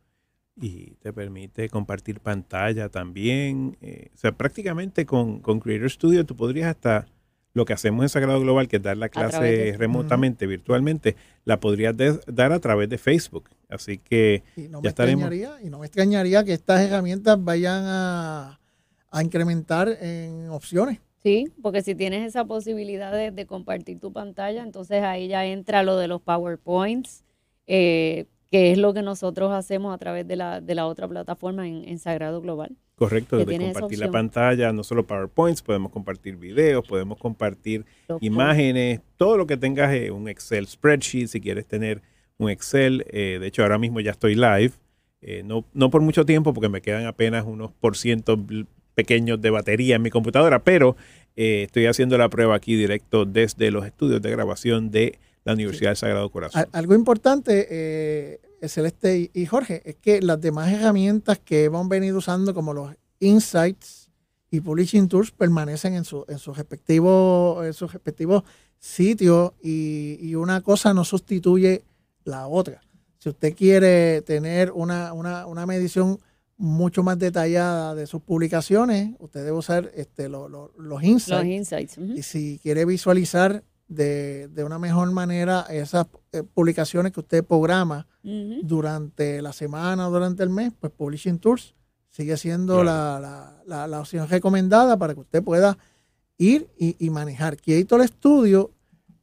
y 0.60 0.96
te 1.02 1.14
permite 1.14 1.70
compartir 1.70 2.20
pantalla 2.20 2.90
también. 2.90 3.78
Eh, 3.82 4.10
o 4.14 4.18
sea, 4.18 4.32
prácticamente 4.32 5.06
con, 5.06 5.40
Creator 5.40 5.90
Studio 5.90 6.26
tú 6.26 6.36
podrías 6.36 6.68
hasta 6.68 7.08
lo 7.54 7.66
que 7.66 7.74
hacemos 7.74 8.04
en 8.04 8.10
Sagrado 8.10 8.40
Global, 8.40 8.68
que 8.68 8.78
es 8.78 8.84
dar 8.84 8.98
la 8.98 9.10
clase 9.10 9.76
remotamente, 9.78 10.46
virtualmente, 10.46 11.16
la 11.44 11.60
podrías 11.60 11.96
dar 12.28 12.52
a 12.52 12.60
través 12.60 12.88
de 12.90 12.98
Facebook. 12.98 13.50
Así 13.70 13.98
que 13.98 14.44
ya 14.56 14.90
estaremos. 14.90 15.32
Y 15.64 15.70
no 15.70 15.80
me 15.80 15.88
extrañaría 15.88 16.44
que 16.44 16.54
estas 16.54 16.82
herramientas 16.82 17.44
vayan 17.44 17.84
a, 17.86 18.60
a 19.10 19.24
incrementar 19.24 19.90
en 20.02 20.50
opciones. 20.50 21.00
Sí, 21.28 21.52
porque 21.62 21.82
si 21.82 21.96
tienes 21.96 22.26
esa 22.26 22.46
posibilidad 22.46 23.12
de, 23.12 23.46
compartir 23.48 24.00
tu 24.00 24.14
pantalla, 24.14 24.64
entonces 24.64 25.04
ahí 25.04 25.28
ya 25.28 25.46
entra 25.46 25.84
lo 25.84 25.98
de 25.98 26.08
los 26.08 26.22
PowerPoints, 26.22 27.26
eh, 27.66 28.28
que 28.52 28.72
es 28.72 28.78
lo 28.78 28.94
que 28.94 29.02
nosotros 29.02 29.52
hacemos 29.52 29.94
a 29.94 29.98
través 29.98 30.28
de 30.28 30.36
la, 30.36 30.62
de 30.62 30.76
la 30.76 30.88
otra 30.88 31.08
plataforma 31.08 31.68
en, 31.68 32.00
Sagrado 32.00 32.42
Global. 32.42 32.76
Correcto, 32.96 33.38
de 33.38 33.58
compartir 33.58 34.00
la 34.00 34.10
pantalla, 34.10 34.74
no 34.74 34.84
solo 34.84 35.06
PowerPoints, 35.06 35.62
podemos 35.62 35.92
compartir 35.92 36.36
videos, 36.36 36.88
podemos 36.88 37.20
compartir 37.20 37.86
imágenes, 38.22 39.02
todo 39.18 39.38
lo 39.38 39.46
que 39.46 39.58
tengas, 39.58 39.94
eh, 39.94 40.10
un 40.12 40.28
Excel 40.28 40.68
spreadsheet, 40.68 41.28
si 41.28 41.40
quieres 41.40 41.68
tener 41.68 42.02
un 42.38 42.50
Excel. 42.50 43.06
Eh, 43.10 43.38
de 43.40 43.48
hecho, 43.48 43.62
ahora 43.62 43.78
mismo 43.78 44.00
ya 44.00 44.12
estoy 44.12 44.36
live. 44.36 44.72
no, 45.44 45.66
no 45.74 45.90
por 45.90 46.02
mucho 46.02 46.26
tiempo, 46.26 46.54
porque 46.54 46.70
me 46.70 46.82
quedan 46.82 47.06
apenas 47.06 47.46
unos 47.46 47.72
por 47.72 47.98
ciento 47.98 48.38
pequeños 48.98 49.40
de 49.40 49.52
batería 49.52 49.98
en 49.98 50.02
mi 50.02 50.10
computadora, 50.10 50.64
pero 50.64 50.96
eh, 51.36 51.62
estoy 51.62 51.86
haciendo 51.86 52.18
la 52.18 52.30
prueba 52.30 52.56
aquí 52.56 52.76
directo 52.76 53.24
desde 53.26 53.70
los 53.70 53.86
estudios 53.86 54.24
de 54.24 54.32
grabación 54.32 54.90
de 54.90 55.20
la 55.48 55.54
Universidad 55.54 55.92
del 55.92 55.98
Sagrado 55.98 56.30
Corazón. 56.30 56.66
Algo 56.74 56.94
importante, 56.94 57.68
eh, 57.70 58.42
Celeste 58.68 59.32
y 59.34 59.46
Jorge, 59.46 59.82
es 59.86 59.96
que 59.96 60.22
las 60.22 60.42
demás 60.42 60.72
herramientas 60.74 61.40
que 61.40 61.64
hemos 61.64 61.88
venido 61.88 62.18
usando, 62.18 62.54
como 62.54 62.74
los 62.74 62.94
Insights 63.22 64.10
y 64.52 64.60
Publishing 64.60 65.08
Tools, 65.08 65.32
permanecen 65.32 65.94
en, 65.94 66.04
su, 66.04 66.26
en 66.28 66.38
sus 66.38 66.58
respectivos 66.58 67.66
en 67.66 67.74
sus 67.74 67.94
respectivos 67.94 68.44
sitios 68.78 69.54
y, 69.64 70.36
una 70.36 70.60
cosa 70.62 70.94
no 70.94 71.06
sustituye 71.06 71.86
la 72.26 72.48
otra. 72.48 72.82
Si 73.18 73.30
usted 73.30 73.56
quiere 73.56 74.22
tener 74.24 74.72
una, 74.74 75.14
una, 75.14 75.46
una 75.46 75.66
medición 75.66 76.20
mucho 76.58 77.04
más 77.04 77.18
detallada 77.18 77.96
de 77.96 78.06
sus 78.06 78.22
publicaciones, 78.22 79.16
usted 79.20 79.46
debe 79.46 79.58
usar 79.58 79.92
este, 79.96 80.28
los 80.28 81.04
insights. 81.04 81.98
Y 81.98 82.22
si 82.24 82.60
quiere 82.62 82.84
visualizar 82.84 83.64
de, 83.88 84.64
una 84.66 84.80
mejor 84.80 85.12
manera 85.12 85.62
esas 85.70 86.08
eh, 86.32 86.44
publicaciones 86.44 87.14
que 87.14 87.22
usted 87.22 87.44
programa 87.44 88.08
durante 88.64 89.42
la 89.42 89.54
semana 89.54 90.10
o 90.10 90.12
durante 90.12 90.44
el 90.44 90.50
mes, 90.50 90.74
pues 90.78 90.92
Publishing 90.92 91.40
Tools 91.40 91.76
sigue 92.10 92.36
siendo 92.36 92.84
la, 92.84 93.54
opción 94.00 94.28
recomendada 94.28 94.98
para 94.98 95.14
que 95.14 95.22
usted 95.22 95.42
pueda 95.42 95.78
ir 96.38 96.68
y, 96.78 97.10
manejar. 97.10 97.56
Creator 97.56 98.06
Studio 98.06 98.72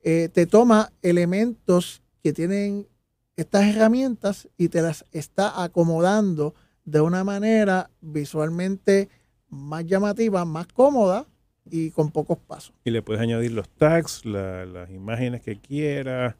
eh, 0.03 0.31
te 0.33 0.47
toma 0.47 0.91
elementos 1.03 2.03
que 2.23 2.33
tienen 2.33 2.87
estas 3.37 3.65
herramientas 3.67 4.49
y 4.57 4.69
te 4.69 4.81
las 4.81 5.05
está 5.13 5.63
acomodando 5.63 6.55
de 6.85 7.01
una 7.01 7.25
manera 7.25 7.91
visualmente 8.01 9.09
más 9.49 9.85
llamativa, 9.85 10.45
más 10.45 10.67
cómoda 10.69 11.27
y 11.71 11.91
con 11.91 12.11
pocos 12.11 12.39
pasos. 12.39 12.75
Y 12.85 12.91
le 12.91 13.03
puedes 13.03 13.23
añadir 13.23 13.53
los 13.53 13.69
tags, 13.69 14.25
las 14.25 14.91
imágenes 14.91 15.43
que 15.43 15.57
quieras. 15.57 16.35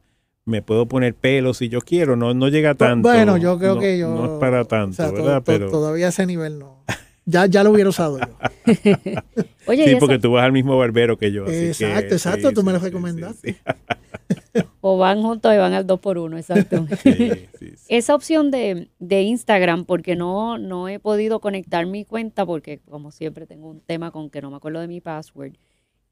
Me 0.45 0.61
puedo 0.61 0.87
poner 0.87 1.15
pelo 1.15 1.55
si 1.55 1.69
yo 1.69 1.81
quiero, 1.81 2.15
no, 2.15 2.35
no 2.35 2.49
llega 2.49 2.75
tanto. 2.75 3.09
Bueno, 3.09 3.35
yo 3.37 3.57
creo 3.57 3.79
que 3.79 3.97
yo. 3.97 4.13
No 4.13 4.35
es 4.35 4.39
para 4.39 4.63
tanto, 4.65 5.11
¿verdad? 5.11 5.41
Pero... 5.43 5.71
Todavía 5.71 6.09
ese 6.09 6.27
nivel 6.27 6.59
no. 6.59 6.83
Ya, 7.25 7.47
ya 7.47 7.63
lo 7.63 7.71
hubiera 7.71 7.89
usado 7.89 8.19
yo. 8.19 8.37
Oye, 9.65 9.89
sí, 9.89 9.95
porque 9.99 10.19
tú 10.19 10.33
vas 10.33 10.45
al 10.45 10.51
mismo 10.51 10.77
barbero 10.77 11.17
que 11.17 11.31
yo. 11.31 11.47
exacto, 11.47 12.13
exacto, 12.13 12.51
tú 12.51 12.61
me 12.63 12.71
lo 12.71 12.79
recomendaste. 12.79 13.57
o 14.87 14.97
van 14.99 15.23
juntos 15.23 15.51
y 15.51 15.57
van 15.57 15.73
al 15.73 15.87
2 15.87 15.99
por 15.99 16.19
1 16.19 16.37
exacto. 16.37 16.85
Esa 17.87 18.13
opción 18.13 18.51
de, 18.51 18.87
Instagram, 18.99 19.83
porque 19.83 20.15
no, 20.15 20.59
no 20.59 20.87
he 20.87 20.99
podido 20.99 21.39
conectar 21.39 21.87
mi 21.87 22.05
cuenta, 22.05 22.45
porque 22.45 22.81
como 22.87 23.09
siempre 23.09 23.47
tengo 23.47 23.67
un 23.67 23.79
tema 23.79 24.11
con 24.11 24.29
que 24.29 24.43
no 24.43 24.51
me 24.51 24.57
acuerdo 24.57 24.81
de 24.81 24.87
mi 24.87 25.01
password. 25.01 25.53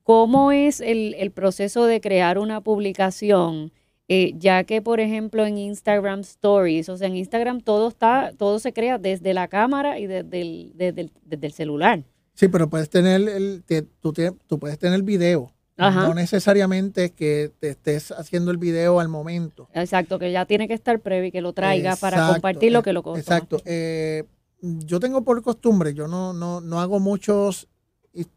¿Cómo 0.01 0.51
es 0.51 0.81
el, 0.81 1.31
proceso 1.35 1.85
de 1.85 2.01
crear 2.01 2.39
una 2.39 2.61
publicación? 2.61 3.71
Eh, 4.07 4.33
ya 4.37 4.63
que, 4.63 4.81
por 4.81 4.99
ejemplo, 4.99 5.45
en 5.45 5.59
Instagram 5.59 6.21
Stories, 6.21 6.89
o 6.89 6.97
sea, 6.97 7.07
en 7.07 7.15
Instagram 7.15 7.61
todo 7.61 7.89
está, 7.89 8.33
todo 8.35 8.57
se 8.57 8.73
crea 8.73 8.97
desde 8.97 9.35
la 9.35 9.49
cámara 9.49 9.99
y 9.99 10.07
desde 10.07 10.41
el, 10.41 10.71
desde 10.73 11.45
el, 11.45 11.53
celular. 11.53 12.03
Sí, 12.33 12.47
pero 12.47 12.71
puedes 12.71 12.89
tener 12.89 13.21
el, 13.21 13.63
tú, 14.01 14.13
tú 14.47 14.57
puedes 14.57 14.79
tener 14.79 15.03
video 15.03 15.53
no 15.77 16.13
necesariamente 16.13 17.11
que 17.11 17.51
te 17.59 17.69
estés 17.69 18.11
haciendo 18.11 18.51
el 18.51 18.57
video 18.57 18.99
al 18.99 19.07
momento. 19.09 19.67
Exacto, 19.73 20.19
que 20.19 20.31
ya 20.31 20.45
tiene 20.45 20.67
que 20.67 20.73
estar 20.73 20.99
previo 20.99 21.27
y 21.29 21.31
que 21.31 21.41
lo 21.41 21.53
traiga 21.53 21.95
para 21.95 22.27
compartir 22.27 22.71
lo 22.71 22.83
que 22.83 22.93
lo 22.93 23.01
costó. 23.03 23.19
Exacto. 23.19 23.61
Eh, 23.65 24.23
yo 24.61 24.99
tengo 24.99 25.23
por 25.23 25.41
costumbre, 25.41 25.93
yo 25.93 26.07
no, 26.07 26.31
no, 26.33 26.61
no 26.61 26.79
hago 26.79 26.99
muchos, 26.99 27.67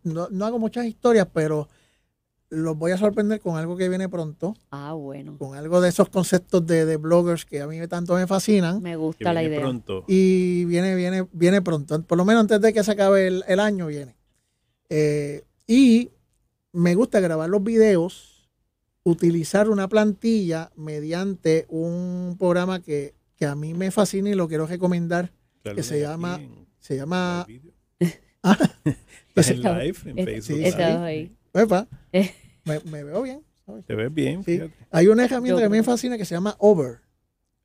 no, 0.03 0.29
hago 0.45 0.59
muchas 0.59 0.87
historias, 0.87 1.29
pero 1.33 1.69
los 2.49 2.77
voy 2.79 2.93
a 2.93 2.97
sorprender 2.97 3.41
con 3.41 3.57
algo 3.57 3.77
que 3.77 3.89
viene 3.89 4.09
pronto, 4.09 4.55
Ah, 4.71 4.93
bueno. 4.95 5.37
con 5.37 5.57
algo 5.57 5.81
de 5.81 5.89
esos 5.89 6.09
conceptos 6.09 6.65
de, 6.67 6.85
de 6.85 6.97
bloggers 6.97 7.45
que 7.45 7.61
a 7.61 7.67
mí 7.67 7.79
tanto 7.89 8.15
me 8.15 8.27
fascinan. 8.27 8.81
Me 8.83 8.91
Que 8.91 8.97
gusta 8.97 9.33
la 9.33 9.41
viene 9.41 9.57
idea. 9.57 9.65
pronto. 9.67 10.05
Y 10.09 10.65
viene, 10.65 10.95
viene, 10.95 11.27
viene 11.33 11.61
pronto. 11.61 12.01
Por 12.03 12.17
lo 12.19 12.25
menos 12.25 12.43
antes 12.43 12.61
de 12.61 12.73
que 12.73 12.83
se 12.85 12.93
acabe 12.93 13.27
el, 13.27 13.45
el 13.49 13.61
año 13.61 13.87
viene. 13.89 14.17
Eh, 14.89 15.43
y 15.67 16.11
me 16.77 16.95
gusta 16.95 17.21
grabar 17.21 17.49
los 17.51 17.63
videos, 17.63 18.49
utilizar 19.03 19.69
una 19.71 19.89
plantilla 19.89 20.71
mediante 20.77 21.67
un 21.69 22.37
programa 22.39 22.81
que, 22.83 23.15
que 23.37 23.47
a 23.47 23.55
mí 23.55 23.75
me 23.75 23.91
fascina 23.91 24.31
y 24.31 24.35
lo 24.35 24.49
quiero 24.49 24.67
recomendar. 24.67 25.33
Saludos 25.65 25.87
se 25.87 26.01
llama- 26.01 26.37
en 26.41 26.67
Se 26.79 26.97
llama... 26.97 27.47
Ah, 28.43 28.57
Estás 29.29 29.51
en 29.51 29.61
live 29.63 29.97
en 30.05 30.25
Facebook. 30.25 30.59
sí, 30.59 30.65
ahí. 30.81 31.37
epa, 31.53 31.89
me, 32.65 32.79
me 32.85 33.03
veo 33.03 33.23
bien. 33.23 33.43
¿sabes? 33.65 33.85
Te 33.85 33.97
ves 33.97 34.15
bien, 34.15 34.45
Sí. 34.45 34.53
fíjate. 34.53 34.73
Hay 34.93 35.09
una 35.09 35.25
herramienta 35.25 35.57
Yo 35.57 35.59
que 35.63 35.65
a 35.65 35.69
mí 35.69 35.79
me 35.79 35.83
fascina 35.83 36.17
que 36.17 36.25
se 36.25 36.37
llama 36.37 36.55
Over. 36.61 37.01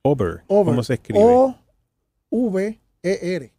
Over. 0.01 0.41
Over. 0.47 0.71
¿Cómo 0.71 0.81
se 0.83 0.95
escribe? 0.95 1.19
O-V-E-R. 2.29 3.53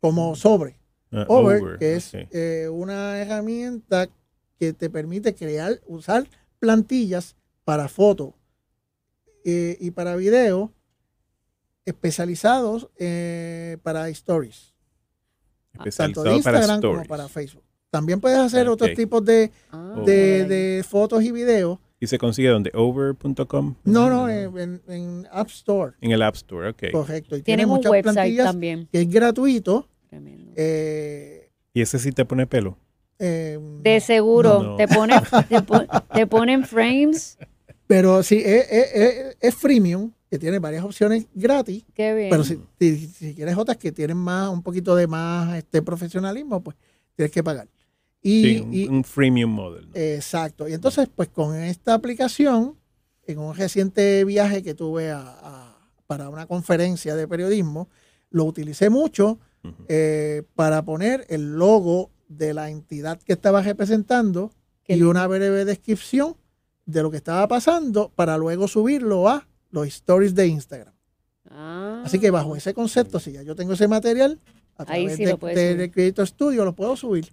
Como 0.00 0.34
sobre. 0.36 0.78
Ah, 1.12 1.26
Over, 1.28 1.78
que 1.78 1.96
es 1.96 2.14
ok. 2.14 2.20
eh, 2.32 2.68
una 2.70 3.18
herramienta 3.20 4.08
que 4.58 4.72
te 4.72 4.88
permite 4.90 5.34
crear, 5.34 5.80
usar 5.86 6.26
plantillas 6.58 7.36
para 7.64 7.88
foto 7.88 8.34
eh, 9.44 9.76
y 9.80 9.90
para 9.90 10.16
video 10.16 10.72
especializados 11.84 12.88
eh, 12.98 13.76
para 13.82 14.08
stories, 14.08 14.74
tanto 15.96 16.22
de 16.22 16.30
para 16.30 16.36
Instagram 16.36 16.80
como 16.80 16.92
stories. 16.92 17.08
para 17.08 17.28
Facebook. 17.28 17.62
También 17.90 18.20
puedes 18.20 18.38
hacer 18.38 18.68
otros 18.68 18.92
tipos 18.94 19.24
de, 19.24 19.52
Ah, 19.70 19.94
Oh. 19.98 20.02
de, 20.04 20.84
fotos 20.88 21.22
y 21.22 21.30
videos. 21.30 21.78
¿Y 22.00 22.06
se 22.08 22.18
consigue 22.18 22.48
donde? 22.48 22.70
Over.com. 22.74 23.76
No, 23.84 24.10
no, 24.10 24.28
en, 24.28 24.58
en- 24.58 24.82
en 24.88 25.28
App 25.30 25.48
Store, 25.48 25.92
En 26.00 26.10
el 26.10 26.20
App 26.22 26.34
Store, 26.34 26.70
ok. 26.70 26.82
correcto. 26.92 27.36
Y 27.36 27.42
tiene 27.42 27.66
muchas 27.66 27.92
website 27.92 28.14
plantillas 28.14 28.46
también. 28.46 28.88
que 28.90 29.00
es 29.02 29.08
gratuito. 29.08 29.88
Tremendo. 30.08 30.52
eh, 30.56 31.50
¿Y 31.72 31.80
ese 31.82 31.98
sí 31.98 32.12
te 32.12 32.24
pone 32.24 32.46
pelo? 32.46 32.76
Eh, 33.18 33.58
De 33.82 34.00
seguro, 34.00 34.62
No, 34.62 34.70
no. 34.70 34.76
Te, 34.76 34.88
ponen, 34.88 35.20
te, 35.48 35.62
pon- 35.62 35.86
te 36.12 36.26
ponen 36.26 36.64
frames. 36.64 37.38
Pero 37.86 38.22
sí, 38.22 38.42
es, 38.44 38.66
es- 38.70 38.94
es- 38.94 39.36
es 39.40 39.54
freemium, 39.54 40.10
que 40.30 40.38
tiene 40.38 40.58
varias 40.58 40.84
opciones 40.84 41.26
gratis. 41.34 41.84
Qué 41.94 42.14
bien. 42.14 42.30
Pero 42.30 42.42
si, 42.44 42.58
si- 42.80 43.06
si 43.06 43.34
quieres 43.34 43.56
otras 43.56 43.76
que 43.76 43.92
tienen 43.92 44.16
más, 44.16 44.48
un 44.48 44.62
poquito 44.62 44.96
de 44.96 45.06
más 45.06 45.54
este 45.56 45.82
profesionalismo, 45.82 46.62
pues 46.62 46.76
tienes 47.14 47.30
que 47.30 47.44
pagar. 47.44 47.68
Y, 48.22 48.42
Sí, 48.42 48.58
un, 48.60 48.74
y- 48.74 48.88
un 48.88 49.04
freemium 49.04 49.50
model. 49.50 49.86
¿no? 49.88 49.92
exacto. 49.94 50.66
Y 50.68 50.72
entonces, 50.72 51.08
pues 51.14 51.28
con 51.28 51.54
esta 51.56 51.94
aplicación, 51.94 52.76
en 53.26 53.38
un 53.38 53.54
reciente 53.54 54.24
viaje 54.24 54.62
que 54.62 54.74
tuve 54.74 55.10
a- 55.10 55.20
a- 55.20 55.78
para 56.06 56.28
una 56.30 56.46
conferencia 56.46 57.14
de 57.16 57.28
periodismo, 57.28 57.88
lo 58.30 58.44
utilicé 58.44 58.90
mucho 58.90 59.38
eh, 59.88 60.42
para 60.54 60.84
poner 60.84 61.24
el 61.30 61.54
logo 61.54 62.10
de 62.36 62.52
la 62.54 62.70
entidad 62.70 63.20
que 63.22 63.32
estaba 63.32 63.62
representando 63.62 64.50
Qué 64.84 64.96
y 64.96 65.02
una 65.02 65.26
breve 65.26 65.64
descripción 65.64 66.36
de 66.86 67.02
lo 67.02 67.10
que 67.10 67.16
estaba 67.16 67.48
pasando 67.48 68.12
para 68.14 68.36
luego 68.36 68.68
subirlo 68.68 69.28
a 69.28 69.46
los 69.70 69.86
stories 69.88 70.34
de 70.34 70.46
Instagram. 70.48 70.92
Ah. 71.50 72.02
Así 72.04 72.18
que 72.18 72.30
bajo 72.30 72.56
ese 72.56 72.74
concepto, 72.74 73.18
si 73.20 73.32
ya 73.32 73.42
yo 73.42 73.54
tengo 73.56 73.72
ese 73.74 73.88
material, 73.88 74.38
a 74.76 74.82
Ahí 74.82 74.86
través 75.04 75.16
sí 75.16 75.24
de, 75.24 75.30
lo 75.32 75.38
puedes 75.38 75.56
de- 75.56 75.76
de 75.76 75.90
Creator 75.90 76.26
Studio 76.26 76.64
lo 76.64 76.74
puedo 76.74 76.96
subir. 76.96 77.28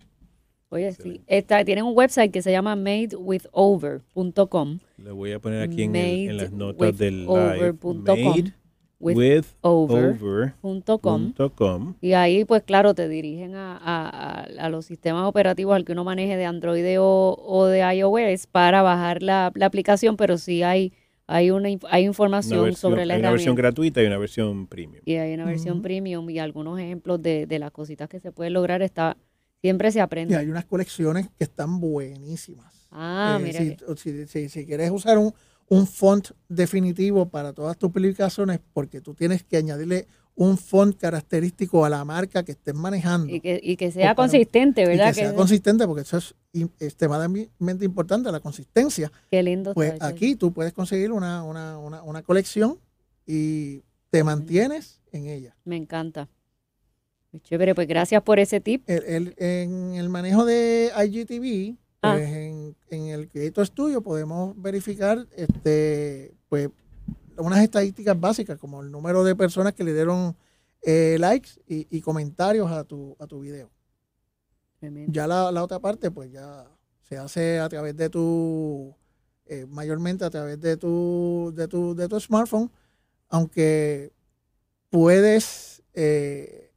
Oye, 0.69 0.93
sí. 0.93 1.21
Está, 1.27 1.65
tienen 1.65 1.83
un 1.83 1.97
website 1.97 2.31
que 2.31 2.41
se 2.41 2.51
llama 2.51 2.75
madewithover.com. 2.77 4.79
Lo 4.97 5.15
voy 5.15 5.31
a 5.33 5.39
poner 5.39 5.61
aquí 5.63 5.83
en, 5.83 5.95
el- 5.95 6.29
en 6.29 6.37
las 6.37 6.51
notas 6.51 6.97
del 6.97 7.25
live. 7.25 7.73
Made 7.83 8.53
With 9.01 9.15
with. 9.17 9.45
Y 12.01 12.13
ahí, 12.13 12.45
pues 12.45 12.63
claro, 12.63 12.93
te 12.93 13.07
dirigen 13.09 13.55
a, 13.55 13.77
a- 13.77 14.43
a- 14.43 14.69
los 14.69 14.85
sistemas 14.85 15.25
operativos 15.27 15.75
al 15.75 15.83
que 15.85 15.91
uno 15.93 16.03
maneje 16.03 16.37
de 16.37 16.45
Android 16.45 16.99
o, 16.99 17.35
o 17.45 17.65
de 17.65 17.79
iOS 17.95 18.47
para 18.47 18.81
bajar 18.81 19.23
la, 19.23 19.51
la 19.55 19.65
aplicación, 19.65 20.17
pero 20.17 20.37
sí 20.37 20.61
hay, 20.63 20.93
hay, 21.27 21.51
una, 21.51 21.67
hay 21.69 21.77
Una 21.83 21.99
información 21.99 22.63
versión, 22.63 22.91
sobre 22.91 23.05
la 23.05 23.15
hay 23.15 23.19
una 23.21 23.31
versión 23.31 23.55
gratuita 23.55 24.03
y 24.03 24.05
una 24.05 24.17
versión 24.17 24.67
premium. 24.67 25.01
Y 25.05 25.15
hay 25.15 25.33
una 25.33 25.45
versión 25.45 25.81
premium 25.81 26.29
y 26.29 26.39
algunos 26.39 26.79
ejemplos 26.79 27.21
de, 27.21 27.47
de 27.47 27.59
las 27.59 27.71
cositas 27.71 28.07
que 28.09 28.19
se 28.19 28.31
pueden 28.31 28.53
lograr. 28.53 28.81
Está, 28.81 29.17
siempre 29.61 29.91
se 29.91 29.99
Y 29.99 30.01
aprende. 30.01 30.35
hay 30.35 30.47
unas 30.47 30.65
colecciones 30.65 31.29
que 31.37 31.43
están 31.43 31.79
buenísimas. 31.79 32.87
Ah, 32.91 33.37
Eh, 33.39 33.43
mira. 33.43 33.59
si, 33.59 33.75
que- 33.75 33.95
si- 33.95 34.27
si- 34.27 34.49
si 34.49 34.65
quieres 34.65 34.91
usar 34.91 35.17
un, 35.17 35.33
un 35.71 35.87
font 35.87 36.31
definitivo 36.49 37.29
para 37.29 37.53
todas 37.53 37.77
tus 37.77 37.91
publicaciones, 37.91 38.59
porque 38.73 38.99
tú 38.99 39.13
tienes 39.13 39.43
que 39.43 39.55
añadirle 39.55 40.05
un 40.35 40.57
font 40.57 40.97
característico 40.97 41.85
a 41.85 41.89
la 41.89 42.03
marca 42.03 42.43
que 42.43 42.51
estés 42.53 42.73
manejando. 42.75 43.33
y, 43.33 43.39
que, 43.39 43.57
y 43.63 43.77
que 43.77 43.89
sea 43.91 44.13
para- 44.13 44.27
consistente, 44.27 44.81
y 44.81 44.85
¿verdad? 44.85 45.07
que 45.09 45.13
sea 45.21 45.33
consistente, 45.33 45.85
porque 45.87 46.01
eso 46.01 46.17
es 46.17 46.35
extremadamente 46.79 47.85
importante, 47.85 48.31
la 48.31 48.39
consistencia. 48.41 49.11
Qué 49.29 49.41
lindo. 49.43 49.73
Pues 49.73 49.93
está 49.93 50.07
aquí 50.07 50.35
tú 50.35 50.51
puedes 50.51 50.73
conseguir 50.73 51.11
una, 51.13 51.43
una, 51.43 51.77
una, 51.77 52.03
una 52.03 52.21
colección 52.21 52.77
y 53.25 53.81
te 54.09 54.23
mantienes 54.25 54.99
en 55.13 55.27
ella. 55.27 55.55
Me 55.63 55.77
encanta. 55.77 56.27
Muy 57.31 57.39
Chévere, 57.41 57.73
pues 57.75 57.87
gracias 57.87 58.21
por 58.23 58.39
ese 58.39 58.59
tip. 58.59 58.83
El- 58.89 59.03
el- 59.05 59.35
en 59.37 59.93
el 59.95 60.09
manejo 60.09 60.43
de 60.43 60.91
IGTV, 61.05 61.77
Ah. 62.01 62.13
pues 62.15 62.29
en, 62.29 62.75
en 62.89 63.07
el 63.07 63.29
Creator 63.29 63.65
Studio 63.65 64.01
podemos 64.01 64.59
verificar 64.59 65.27
este, 65.35 66.33
pues, 66.49 66.69
unas 67.37 67.59
estadísticas 67.59 68.19
básicas, 68.19 68.57
como 68.57 68.81
el 68.81 68.91
número 68.91 69.23
de 69.23 69.35
personas 69.35 69.73
que 69.73 69.83
le 69.83 69.93
dieron 69.93 70.35
eh, 70.81 71.17
likes 71.19 71.51
y, 71.67 71.87
y 71.95 72.01
comentarios 72.01 72.71
a 72.71 72.83
tu, 72.83 73.15
a 73.19 73.27
tu 73.27 73.39
video. 73.39 73.69
Tremendo. 74.79 75.11
Ya 75.13 75.27
la, 75.27 75.51
la 75.51 75.63
otra 75.63 75.79
parte, 75.79 76.09
pues 76.09 76.31
ya 76.31 76.67
se 77.01 77.17
hace 77.17 77.59
a 77.59 77.69
través 77.69 77.95
de 77.95 78.09
tu, 78.09 78.95
eh, 79.45 79.65
mayormente 79.69 80.25
a 80.25 80.29
través 80.29 80.59
de 80.59 80.77
tu, 80.77 81.51
de 81.55 81.67
tu, 81.67 81.93
de 81.93 82.07
tu 82.07 82.19
smartphone, 82.19 82.71
aunque 83.29 84.11
puedes, 84.89 85.83
eh, 85.93 86.71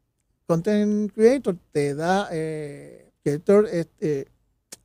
Content 0.46 1.10
Creator 1.12 1.56
te 1.72 1.94
da, 1.94 2.28
eh, 2.30 3.10
Creator, 3.22 3.68
este, 3.72 4.28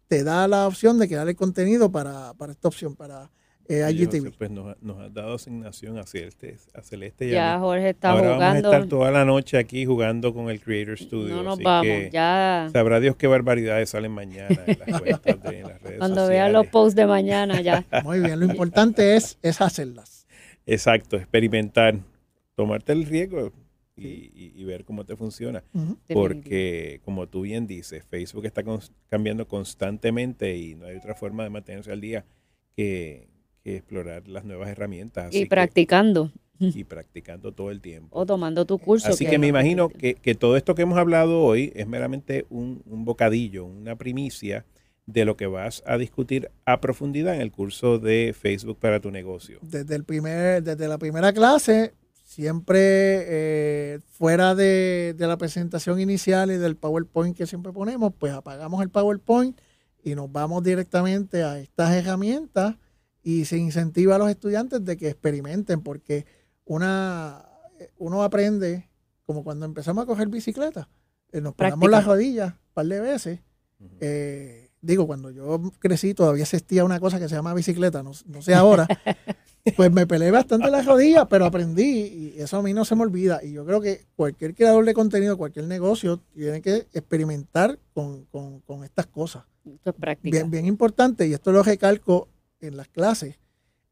te 0.09 0.25
da 0.25 0.45
la 0.49 0.67
opción 0.67 0.99
de 0.99 1.07
crear 1.07 1.29
el 1.29 1.35
contenido 1.37 1.89
para, 1.91 2.33
para 2.33 2.51
esta 2.51 2.67
opción, 2.67 2.95
para 2.95 3.29
eh, 3.69 3.83
Oye, 3.83 4.05
José, 4.05 4.17
IGTV. 4.17 4.37
pues 4.37 4.49
nos, 4.49 4.81
nos 4.81 4.99
has 4.99 5.13
dado 5.13 5.35
asignación 5.35 5.99
a 5.99 6.03
Celeste, 6.03 6.57
a 6.73 6.81
Celeste 6.81 7.27
y 7.27 7.31
Ya. 7.31 7.59
Jorge 7.59 7.89
está 7.91 8.09
Ahora 8.09 8.29
vamos 8.31 8.41
a 8.43 8.47
jugando. 8.49 8.71
estar 8.73 8.89
toda 8.89 9.11
la 9.11 9.23
noche 9.25 9.57
aquí 9.59 9.85
jugando 9.85 10.33
con 10.33 10.49
el 10.49 10.59
Creator 10.59 10.97
Studio. 10.97 11.35
no 11.35 11.43
nos 11.43 11.53
así 11.53 11.63
vamos. 11.63 11.85
que 11.85 12.09
Ya 12.11 12.67
Sabrá 12.73 12.99
Dios 12.99 13.15
qué 13.15 13.27
barbaridades 13.27 13.91
salen 13.91 14.11
mañana 14.11 14.57
en 14.65 14.79
las 14.87 15.01
cuentas 15.01 15.43
de 15.43 15.59
en 15.59 15.67
las 15.67 15.81
redes 15.83 15.97
cuando 15.99 16.27
vean 16.27 16.51
los 16.51 16.61
sociales. 16.65 16.71
posts 16.71 16.95
de 16.95 17.05
mañana 17.05 17.61
ya. 17.61 17.85
Muy 18.03 18.19
bien, 18.19 18.39
lo 18.39 18.45
importante 18.47 19.15
es, 19.15 19.37
es 19.43 19.61
hacerlas. 19.61 20.25
Exacto, 20.65 21.17
experimentar, 21.17 21.95
tomarte 22.55 22.91
el 22.93 23.05
riesgo 23.05 23.51
y, 24.07 24.31
y- 24.33 24.53
y 24.55 24.63
ver 24.65 24.83
cómo 24.85 25.05
te 25.05 25.15
funciona. 25.15 25.63
Porque, 26.13 27.01
como 27.05 27.27
tú 27.27 27.41
bien 27.41 27.67
dices, 27.67 28.03
Facebook 28.03 28.45
está 28.45 28.63
cambiando 29.09 29.47
constantemente 29.47 30.57
y 30.57 30.75
no 30.75 30.85
hay 30.87 30.97
otra 30.97 31.15
forma 31.15 31.43
de 31.43 31.49
mantenerse 31.49 31.91
al 31.91 32.01
día 32.01 32.25
que, 32.75 33.27
que 33.63 33.77
explorar 33.77 34.27
las 34.27 34.43
nuevas 34.45 34.69
herramientas. 34.69 35.27
Así 35.27 35.39
y 35.39 35.41
que- 35.43 35.47
practicando 35.49 36.31
y 36.59 36.83
practicando 36.83 37.53
todo 37.53 37.71
el 37.71 37.79
tiempo. 37.79 38.09
o 38.19 38.25
tomando 38.25 38.65
tu 38.65 38.79
curso. 38.79 39.07
Así 39.07 39.25
que 39.25 39.37
me 39.39 39.47
imagino 39.47 39.87
que, 39.89 40.15
que 40.15 40.35
todo 40.35 40.57
esto 40.57 40.75
que 40.75 40.81
hemos 40.81 40.97
hablado 40.97 41.41
hoy 41.43 41.71
es 41.73 41.87
meramente 41.87 42.45
un, 42.49 42.81
un 42.85 43.05
bocadillo, 43.05 43.63
una 43.65 43.95
primicia 43.95 44.65
de 45.05 45.23
lo 45.25 45.37
que 45.37 45.47
vas 45.47 45.81
a 45.87 45.97
discutir 45.97 46.51
a 46.65 46.81
profundidad 46.81 47.33
en 47.33 47.41
el 47.41 47.51
curso 47.51 47.97
de 47.97 48.35
Facebook 48.37 48.77
para 48.77 48.99
tu 48.99 49.09
negocio. 49.09 49.57
desde 49.61 49.95
el 49.95 50.03
primer, 50.03 50.61
desde 50.61 50.87
la 50.89 50.97
primera 50.97 51.31
clase, 51.33 51.93
siempre 52.29 52.77
eh, 53.25 53.99
fuera 54.11 54.53
de, 54.53 55.15
de 55.17 55.27
la 55.27 55.35
presentación 55.39 55.99
inicial 55.99 56.51
y 56.51 56.57
del 56.57 56.77
PowerPoint 56.77 57.35
que 57.35 57.47
siempre 57.47 57.73
ponemos, 57.73 58.13
pues 58.19 58.33
apagamos 58.33 58.83
el 58.83 58.91
PowerPoint 58.91 59.59
y 60.03 60.13
nos 60.13 60.31
vamos 60.31 60.63
directamente 60.63 61.41
a 61.41 61.57
estas 61.57 61.91
herramientas 61.95 62.75
y 63.23 63.45
se 63.45 63.57
incentiva 63.57 64.13
a 64.13 64.17
los 64.19 64.29
estudiantes 64.29 64.85
de 64.85 64.95
que 64.95 65.09
experimenten, 65.09 65.81
porque 65.81 66.27
una, 66.65 67.45
uno 67.97 68.21
aprende 68.21 68.87
como 69.25 69.43
cuando 69.43 69.65
empezamos 69.65 70.03
a 70.03 70.05
coger 70.05 70.27
bicicleta, 70.27 70.87
eh, 71.31 71.41
nos 71.41 71.55
ponemos 71.55 71.89
las 71.89 72.05
rodillas 72.05 72.53
un 72.53 72.73
par 72.75 72.85
de 72.85 72.99
veces 72.99 73.39
eh, 74.01 74.68
digo, 74.81 75.07
cuando 75.07 75.31
yo 75.31 75.61
crecí 75.79 76.13
todavía 76.13 76.43
existía 76.43 76.85
una 76.85 76.99
cosa 76.99 77.19
que 77.19 77.29
se 77.29 77.35
llama 77.35 77.53
bicicleta, 77.53 78.03
no, 78.03 78.11
no 78.27 78.41
sé 78.41 78.53
ahora, 78.53 78.87
pues 79.75 79.91
me 79.91 80.07
peleé 80.07 80.31
bastante 80.31 80.69
las 80.71 80.85
rodillas, 80.85 81.27
pero 81.29 81.45
aprendí 81.45 81.83
y 81.83 82.33
eso 82.37 82.57
a 82.57 82.63
mí 82.63 82.73
no 82.73 82.85
se 82.85 82.95
me 82.95 83.03
olvida. 83.03 83.43
Y 83.43 83.51
yo 83.53 83.65
creo 83.65 83.81
que 83.81 84.05
cualquier 84.15 84.55
creador 84.55 84.85
de 84.85 84.93
contenido, 84.93 85.37
cualquier 85.37 85.65
negocio, 85.65 86.21
tiene 86.33 86.61
que 86.61 86.87
experimentar 86.93 87.79
con, 87.93 88.25
estas 88.83 89.07
cosas. 89.07 89.43
Esto 89.65 89.89
es 89.91 89.95
práctica. 89.95 90.37
Bien, 90.37 90.49
bien 90.49 90.65
importante, 90.65 91.27
y 91.27 91.33
esto 91.33 91.51
lo 91.51 91.63
recalco 91.63 92.29
en 92.61 92.77
las 92.77 92.87
clases. 92.87 93.37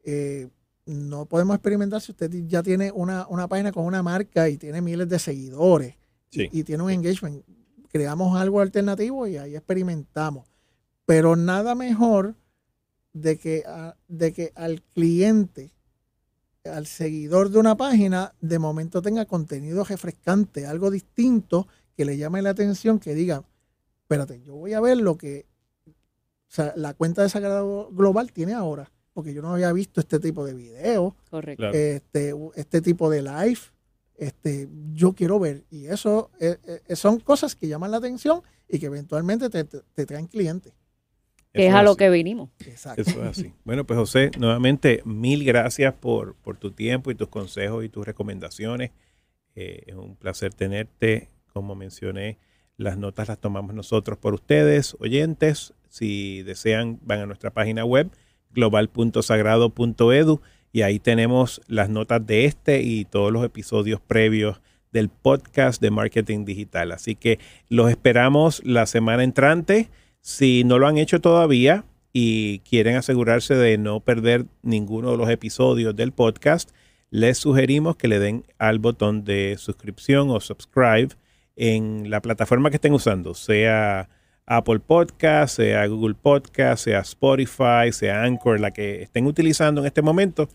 Eh, 0.03 0.47
no 0.85 1.25
podemos 1.25 1.55
experimentar 1.55 2.01
si 2.01 2.11
usted 2.11 2.31
ya 2.47 2.63
tiene 2.63 2.91
una, 2.91 3.27
página 3.49 3.71
con 3.71 3.85
una 3.85 4.01
marca 4.01 4.47
y 4.49 4.57
tiene 4.57 4.81
miles 4.81 5.09
de 5.09 5.19
seguidores 5.19 5.95
y, 6.31 6.63
tiene 6.63 6.83
un 6.83 6.91
engagement. 6.91 7.43
Creamos 7.89 8.39
algo 8.39 8.61
alternativo 8.61 9.27
y 9.27 9.37
ahí 9.37 9.55
experimentamos. 9.55 10.47
Pero 11.07 11.37
nada 11.37 11.73
mejor 11.73 12.35
de 13.13 13.37
que, 13.37 13.63
de 14.09 14.33
que 14.33 14.51
al 14.55 14.81
cliente, 14.93 15.71
al 16.65 16.85
seguidor 16.85 17.49
de 17.49 17.59
una 17.59 17.77
página, 17.77 18.33
de 18.41 18.59
momento 18.59 19.01
tenga 19.01 19.23
contenido 19.23 19.85
refrescante, 19.85 20.65
algo 20.65 20.91
distinto 20.91 21.65
que 21.95 22.03
le 22.03 22.17
llame 22.17 22.41
la 22.41 22.49
atención, 22.49 22.99
que 22.99 23.15
diga, 23.15 23.45
espérate, 24.01 24.41
yo 24.41 24.55
voy 24.55 24.73
a 24.73 24.81
ver 24.81 24.97
lo 24.97 25.17
que 25.17 25.45
la 26.75 26.93
cuenta 26.93 27.23
de 27.23 27.29
Sagrado 27.29 27.89
Global 27.93 28.33
tiene 28.33 28.53
ahora, 28.53 28.91
porque 29.13 29.33
yo 29.33 29.41
no 29.41 29.53
había 29.53 29.71
visto 29.71 30.01
este 30.01 30.19
tipo 30.19 30.45
de 30.45 30.55
video, 30.55 31.15
este, 31.71 32.35
este 32.55 32.81
tipo 32.81 33.09
de 33.09 33.21
live, 33.21 33.59
este, 34.17 34.67
yo 34.91 35.13
quiero 35.13 35.39
ver. 35.39 35.63
Y 35.69 35.85
eso 35.85 36.31
eh, 36.41 36.57
eh, 36.85 36.95
son 36.97 37.21
cosas 37.21 37.55
que 37.55 37.69
llaman 37.69 37.91
la 37.91 37.97
atención 37.97 38.41
y 38.67 38.77
que 38.77 38.87
eventualmente 38.87 39.49
te, 39.49 39.63
te 39.63 40.05
traen 40.05 40.27
clientes 40.27 40.73
que 41.53 41.67
es 41.67 41.73
a 41.73 41.83
lo 41.83 41.95
que 41.95 42.09
vinimos. 42.09 42.49
Exacto. 42.59 43.01
Eso 43.01 43.23
es 43.23 43.27
así. 43.27 43.53
Bueno, 43.63 43.85
pues 43.85 43.97
José, 43.97 44.31
nuevamente 44.37 45.01
mil 45.05 45.43
gracias 45.43 45.93
por, 45.93 46.35
tu 46.59 46.71
tiempo 46.71 47.11
y 47.11 47.15
tus 47.15 47.29
consejos 47.29 47.83
y 47.83 47.89
tus 47.89 48.05
recomendaciones. 48.05 48.91
Eh, 49.55 49.83
es 49.87 49.95
un 49.95 50.15
placer 50.15 50.53
tenerte. 50.53 51.29
Como 51.53 51.73
mencioné, 51.73 52.37
las 52.77 52.97
notas 52.97 53.27
las 53.29 53.39
tomamos 53.39 53.73
nosotros 53.73 54.17
por 54.17 54.35
ustedes, 54.35 54.95
oyentes. 54.99 55.73
Si 55.89 56.43
desean, 56.43 56.99
van 57.01 57.21
a 57.21 57.25
nuestra 57.25 57.51
página 57.51 57.83
web 57.83 58.11
global.sagrado.edu 58.51 60.41
y 60.71 60.81
ahí 60.81 60.99
tenemos 60.99 61.61
las 61.67 61.89
notas 61.89 62.25
de 62.25 62.45
este 62.45 62.81
y 62.81 63.05
todos 63.05 63.31
los 63.31 63.43
episodios 63.43 63.99
previos 63.99 64.61
del 64.91 65.09
podcast 65.09 65.81
de 65.81 65.91
marketing 65.91 66.45
digital. 66.45 66.91
Así 66.91 67.15
que 67.15 67.39
los 67.69 67.89
esperamos 67.89 68.61
la 68.63 68.85
semana 68.85 69.23
entrante. 69.23 69.89
Si 70.21 70.63
no 70.63 70.77
lo 70.77 70.87
han 70.87 70.97
hecho 70.97 71.21
todavía 71.21 71.85
y 72.11 72.59
quieren 72.59 72.95
asegurarse 72.95 73.55
de 73.55 73.77
no 73.77 73.99
perder 73.99 74.45
ninguno 74.61 75.11
de 75.11 75.17
los 75.17 75.29
episodios 75.29 75.95
del 75.95 76.11
podcast, 76.11 76.71
les 77.09 77.37
sugerimos 77.37 77.95
que 77.95 78.07
le 78.07 78.19
den 78.19 78.43
al 78.57 78.79
botón 78.79 79.23
de 79.23 79.55
suscripción 79.57 80.29
o 80.29 80.39
subscribe 80.39 81.09
en 81.55 82.09
la 82.09 82.21
plataforma 82.21 82.69
que 82.69 82.75
estén 82.75 82.93
usando, 82.93 83.33
sea 83.33 84.09
Apple 84.45 84.79
Podcast, 84.79 85.57
sea 85.57 85.85
Google 85.87 86.15
Podcast, 86.15 86.83
sea 86.85 86.99
Spotify, 86.99 87.91
sea 87.91 88.23
Anchor, 88.23 88.59
la 88.59 88.71
que 88.71 89.01
estén 89.01 89.25
utilizando 89.25 89.81
en 89.81 89.87
este 89.87 90.01
momento. 90.01 90.49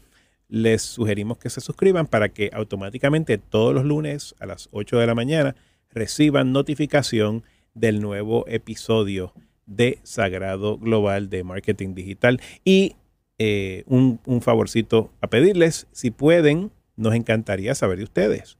Les 0.48 0.82
sugerimos 0.82 1.38
que 1.38 1.50
se 1.50 1.60
suscriban 1.60 2.06
para 2.06 2.28
que 2.28 2.50
automáticamente 2.52 3.38
todos 3.38 3.74
los 3.74 3.84
lunes 3.84 4.34
a 4.38 4.46
las 4.46 4.68
8 4.72 4.98
de 4.98 5.06
la 5.06 5.14
mañana 5.14 5.56
reciban 5.90 6.52
notificación 6.52 7.42
del 7.74 8.00
nuevo 8.00 8.44
episodio 8.48 9.32
de 9.76 9.98
Sagrado 10.02 10.78
Global 10.78 11.30
de 11.30 11.44
Marketing 11.44 11.94
Digital. 11.94 12.40
Y 12.64 12.96
eh, 13.38 13.84
un, 13.86 14.20
favorcito 14.40 15.10
a 15.20 15.28
pedirles, 15.28 15.86
si 15.92 16.10
pueden, 16.10 16.70
nos 16.96 17.14
encantaría 17.14 17.74
saber 17.74 17.98
de 17.98 18.04
ustedes. 18.04 18.58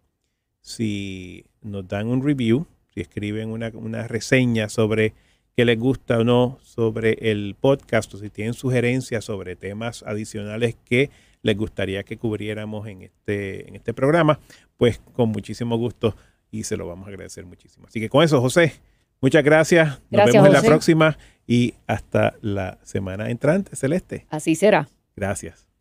Si 0.60 1.44
nos 1.60 1.86
dan 1.86 2.08
un 2.08 2.24
review, 2.24 2.66
si 2.94 3.00
escriben 3.00 3.50
una, 3.50 3.70
una 3.74 4.08
reseña 4.08 4.68
sobre 4.68 5.14
qué 5.56 5.64
les 5.64 5.78
gusta 5.78 6.18
o 6.18 6.24
no 6.24 6.58
sobre 6.62 7.30
el 7.30 7.54
podcast 7.58 8.12
o 8.14 8.18
si 8.18 8.30
tienen 8.30 8.54
sugerencias 8.54 9.24
sobre 9.24 9.54
temas 9.54 10.02
adicionales 10.02 10.76
que 10.84 11.10
les 11.42 11.56
gustaría 11.56 12.04
que 12.04 12.16
cubriéramos 12.16 12.86
en 12.86 13.02
este, 13.02 13.68
en 13.68 13.76
este 13.76 13.92
programa, 13.92 14.40
pues 14.76 15.00
con 15.12 15.28
muchísimo 15.30 15.76
gusto 15.76 16.16
y 16.50 16.64
se 16.64 16.76
lo 16.76 16.86
vamos 16.86 17.06
a 17.06 17.10
agradecer 17.10 17.44
muchísimo. 17.44 17.86
Así 17.86 18.00
que 18.00 18.08
con 18.08 18.22
eso, 18.22 18.40
José, 18.40 18.72
Muchas 19.22 19.44
gracias. 19.44 20.00
Nos 20.10 20.26
vemos 20.26 20.46
en 20.48 20.52
la 20.52 20.62
próxima 20.62 21.16
y 21.46 21.74
hasta 21.86 22.34
la 22.42 22.78
semana 22.82 23.30
entrante, 23.30 23.74
Celeste. 23.76 24.26
Así 24.30 24.56
será. 24.56 24.88
Gracias. 25.16 25.71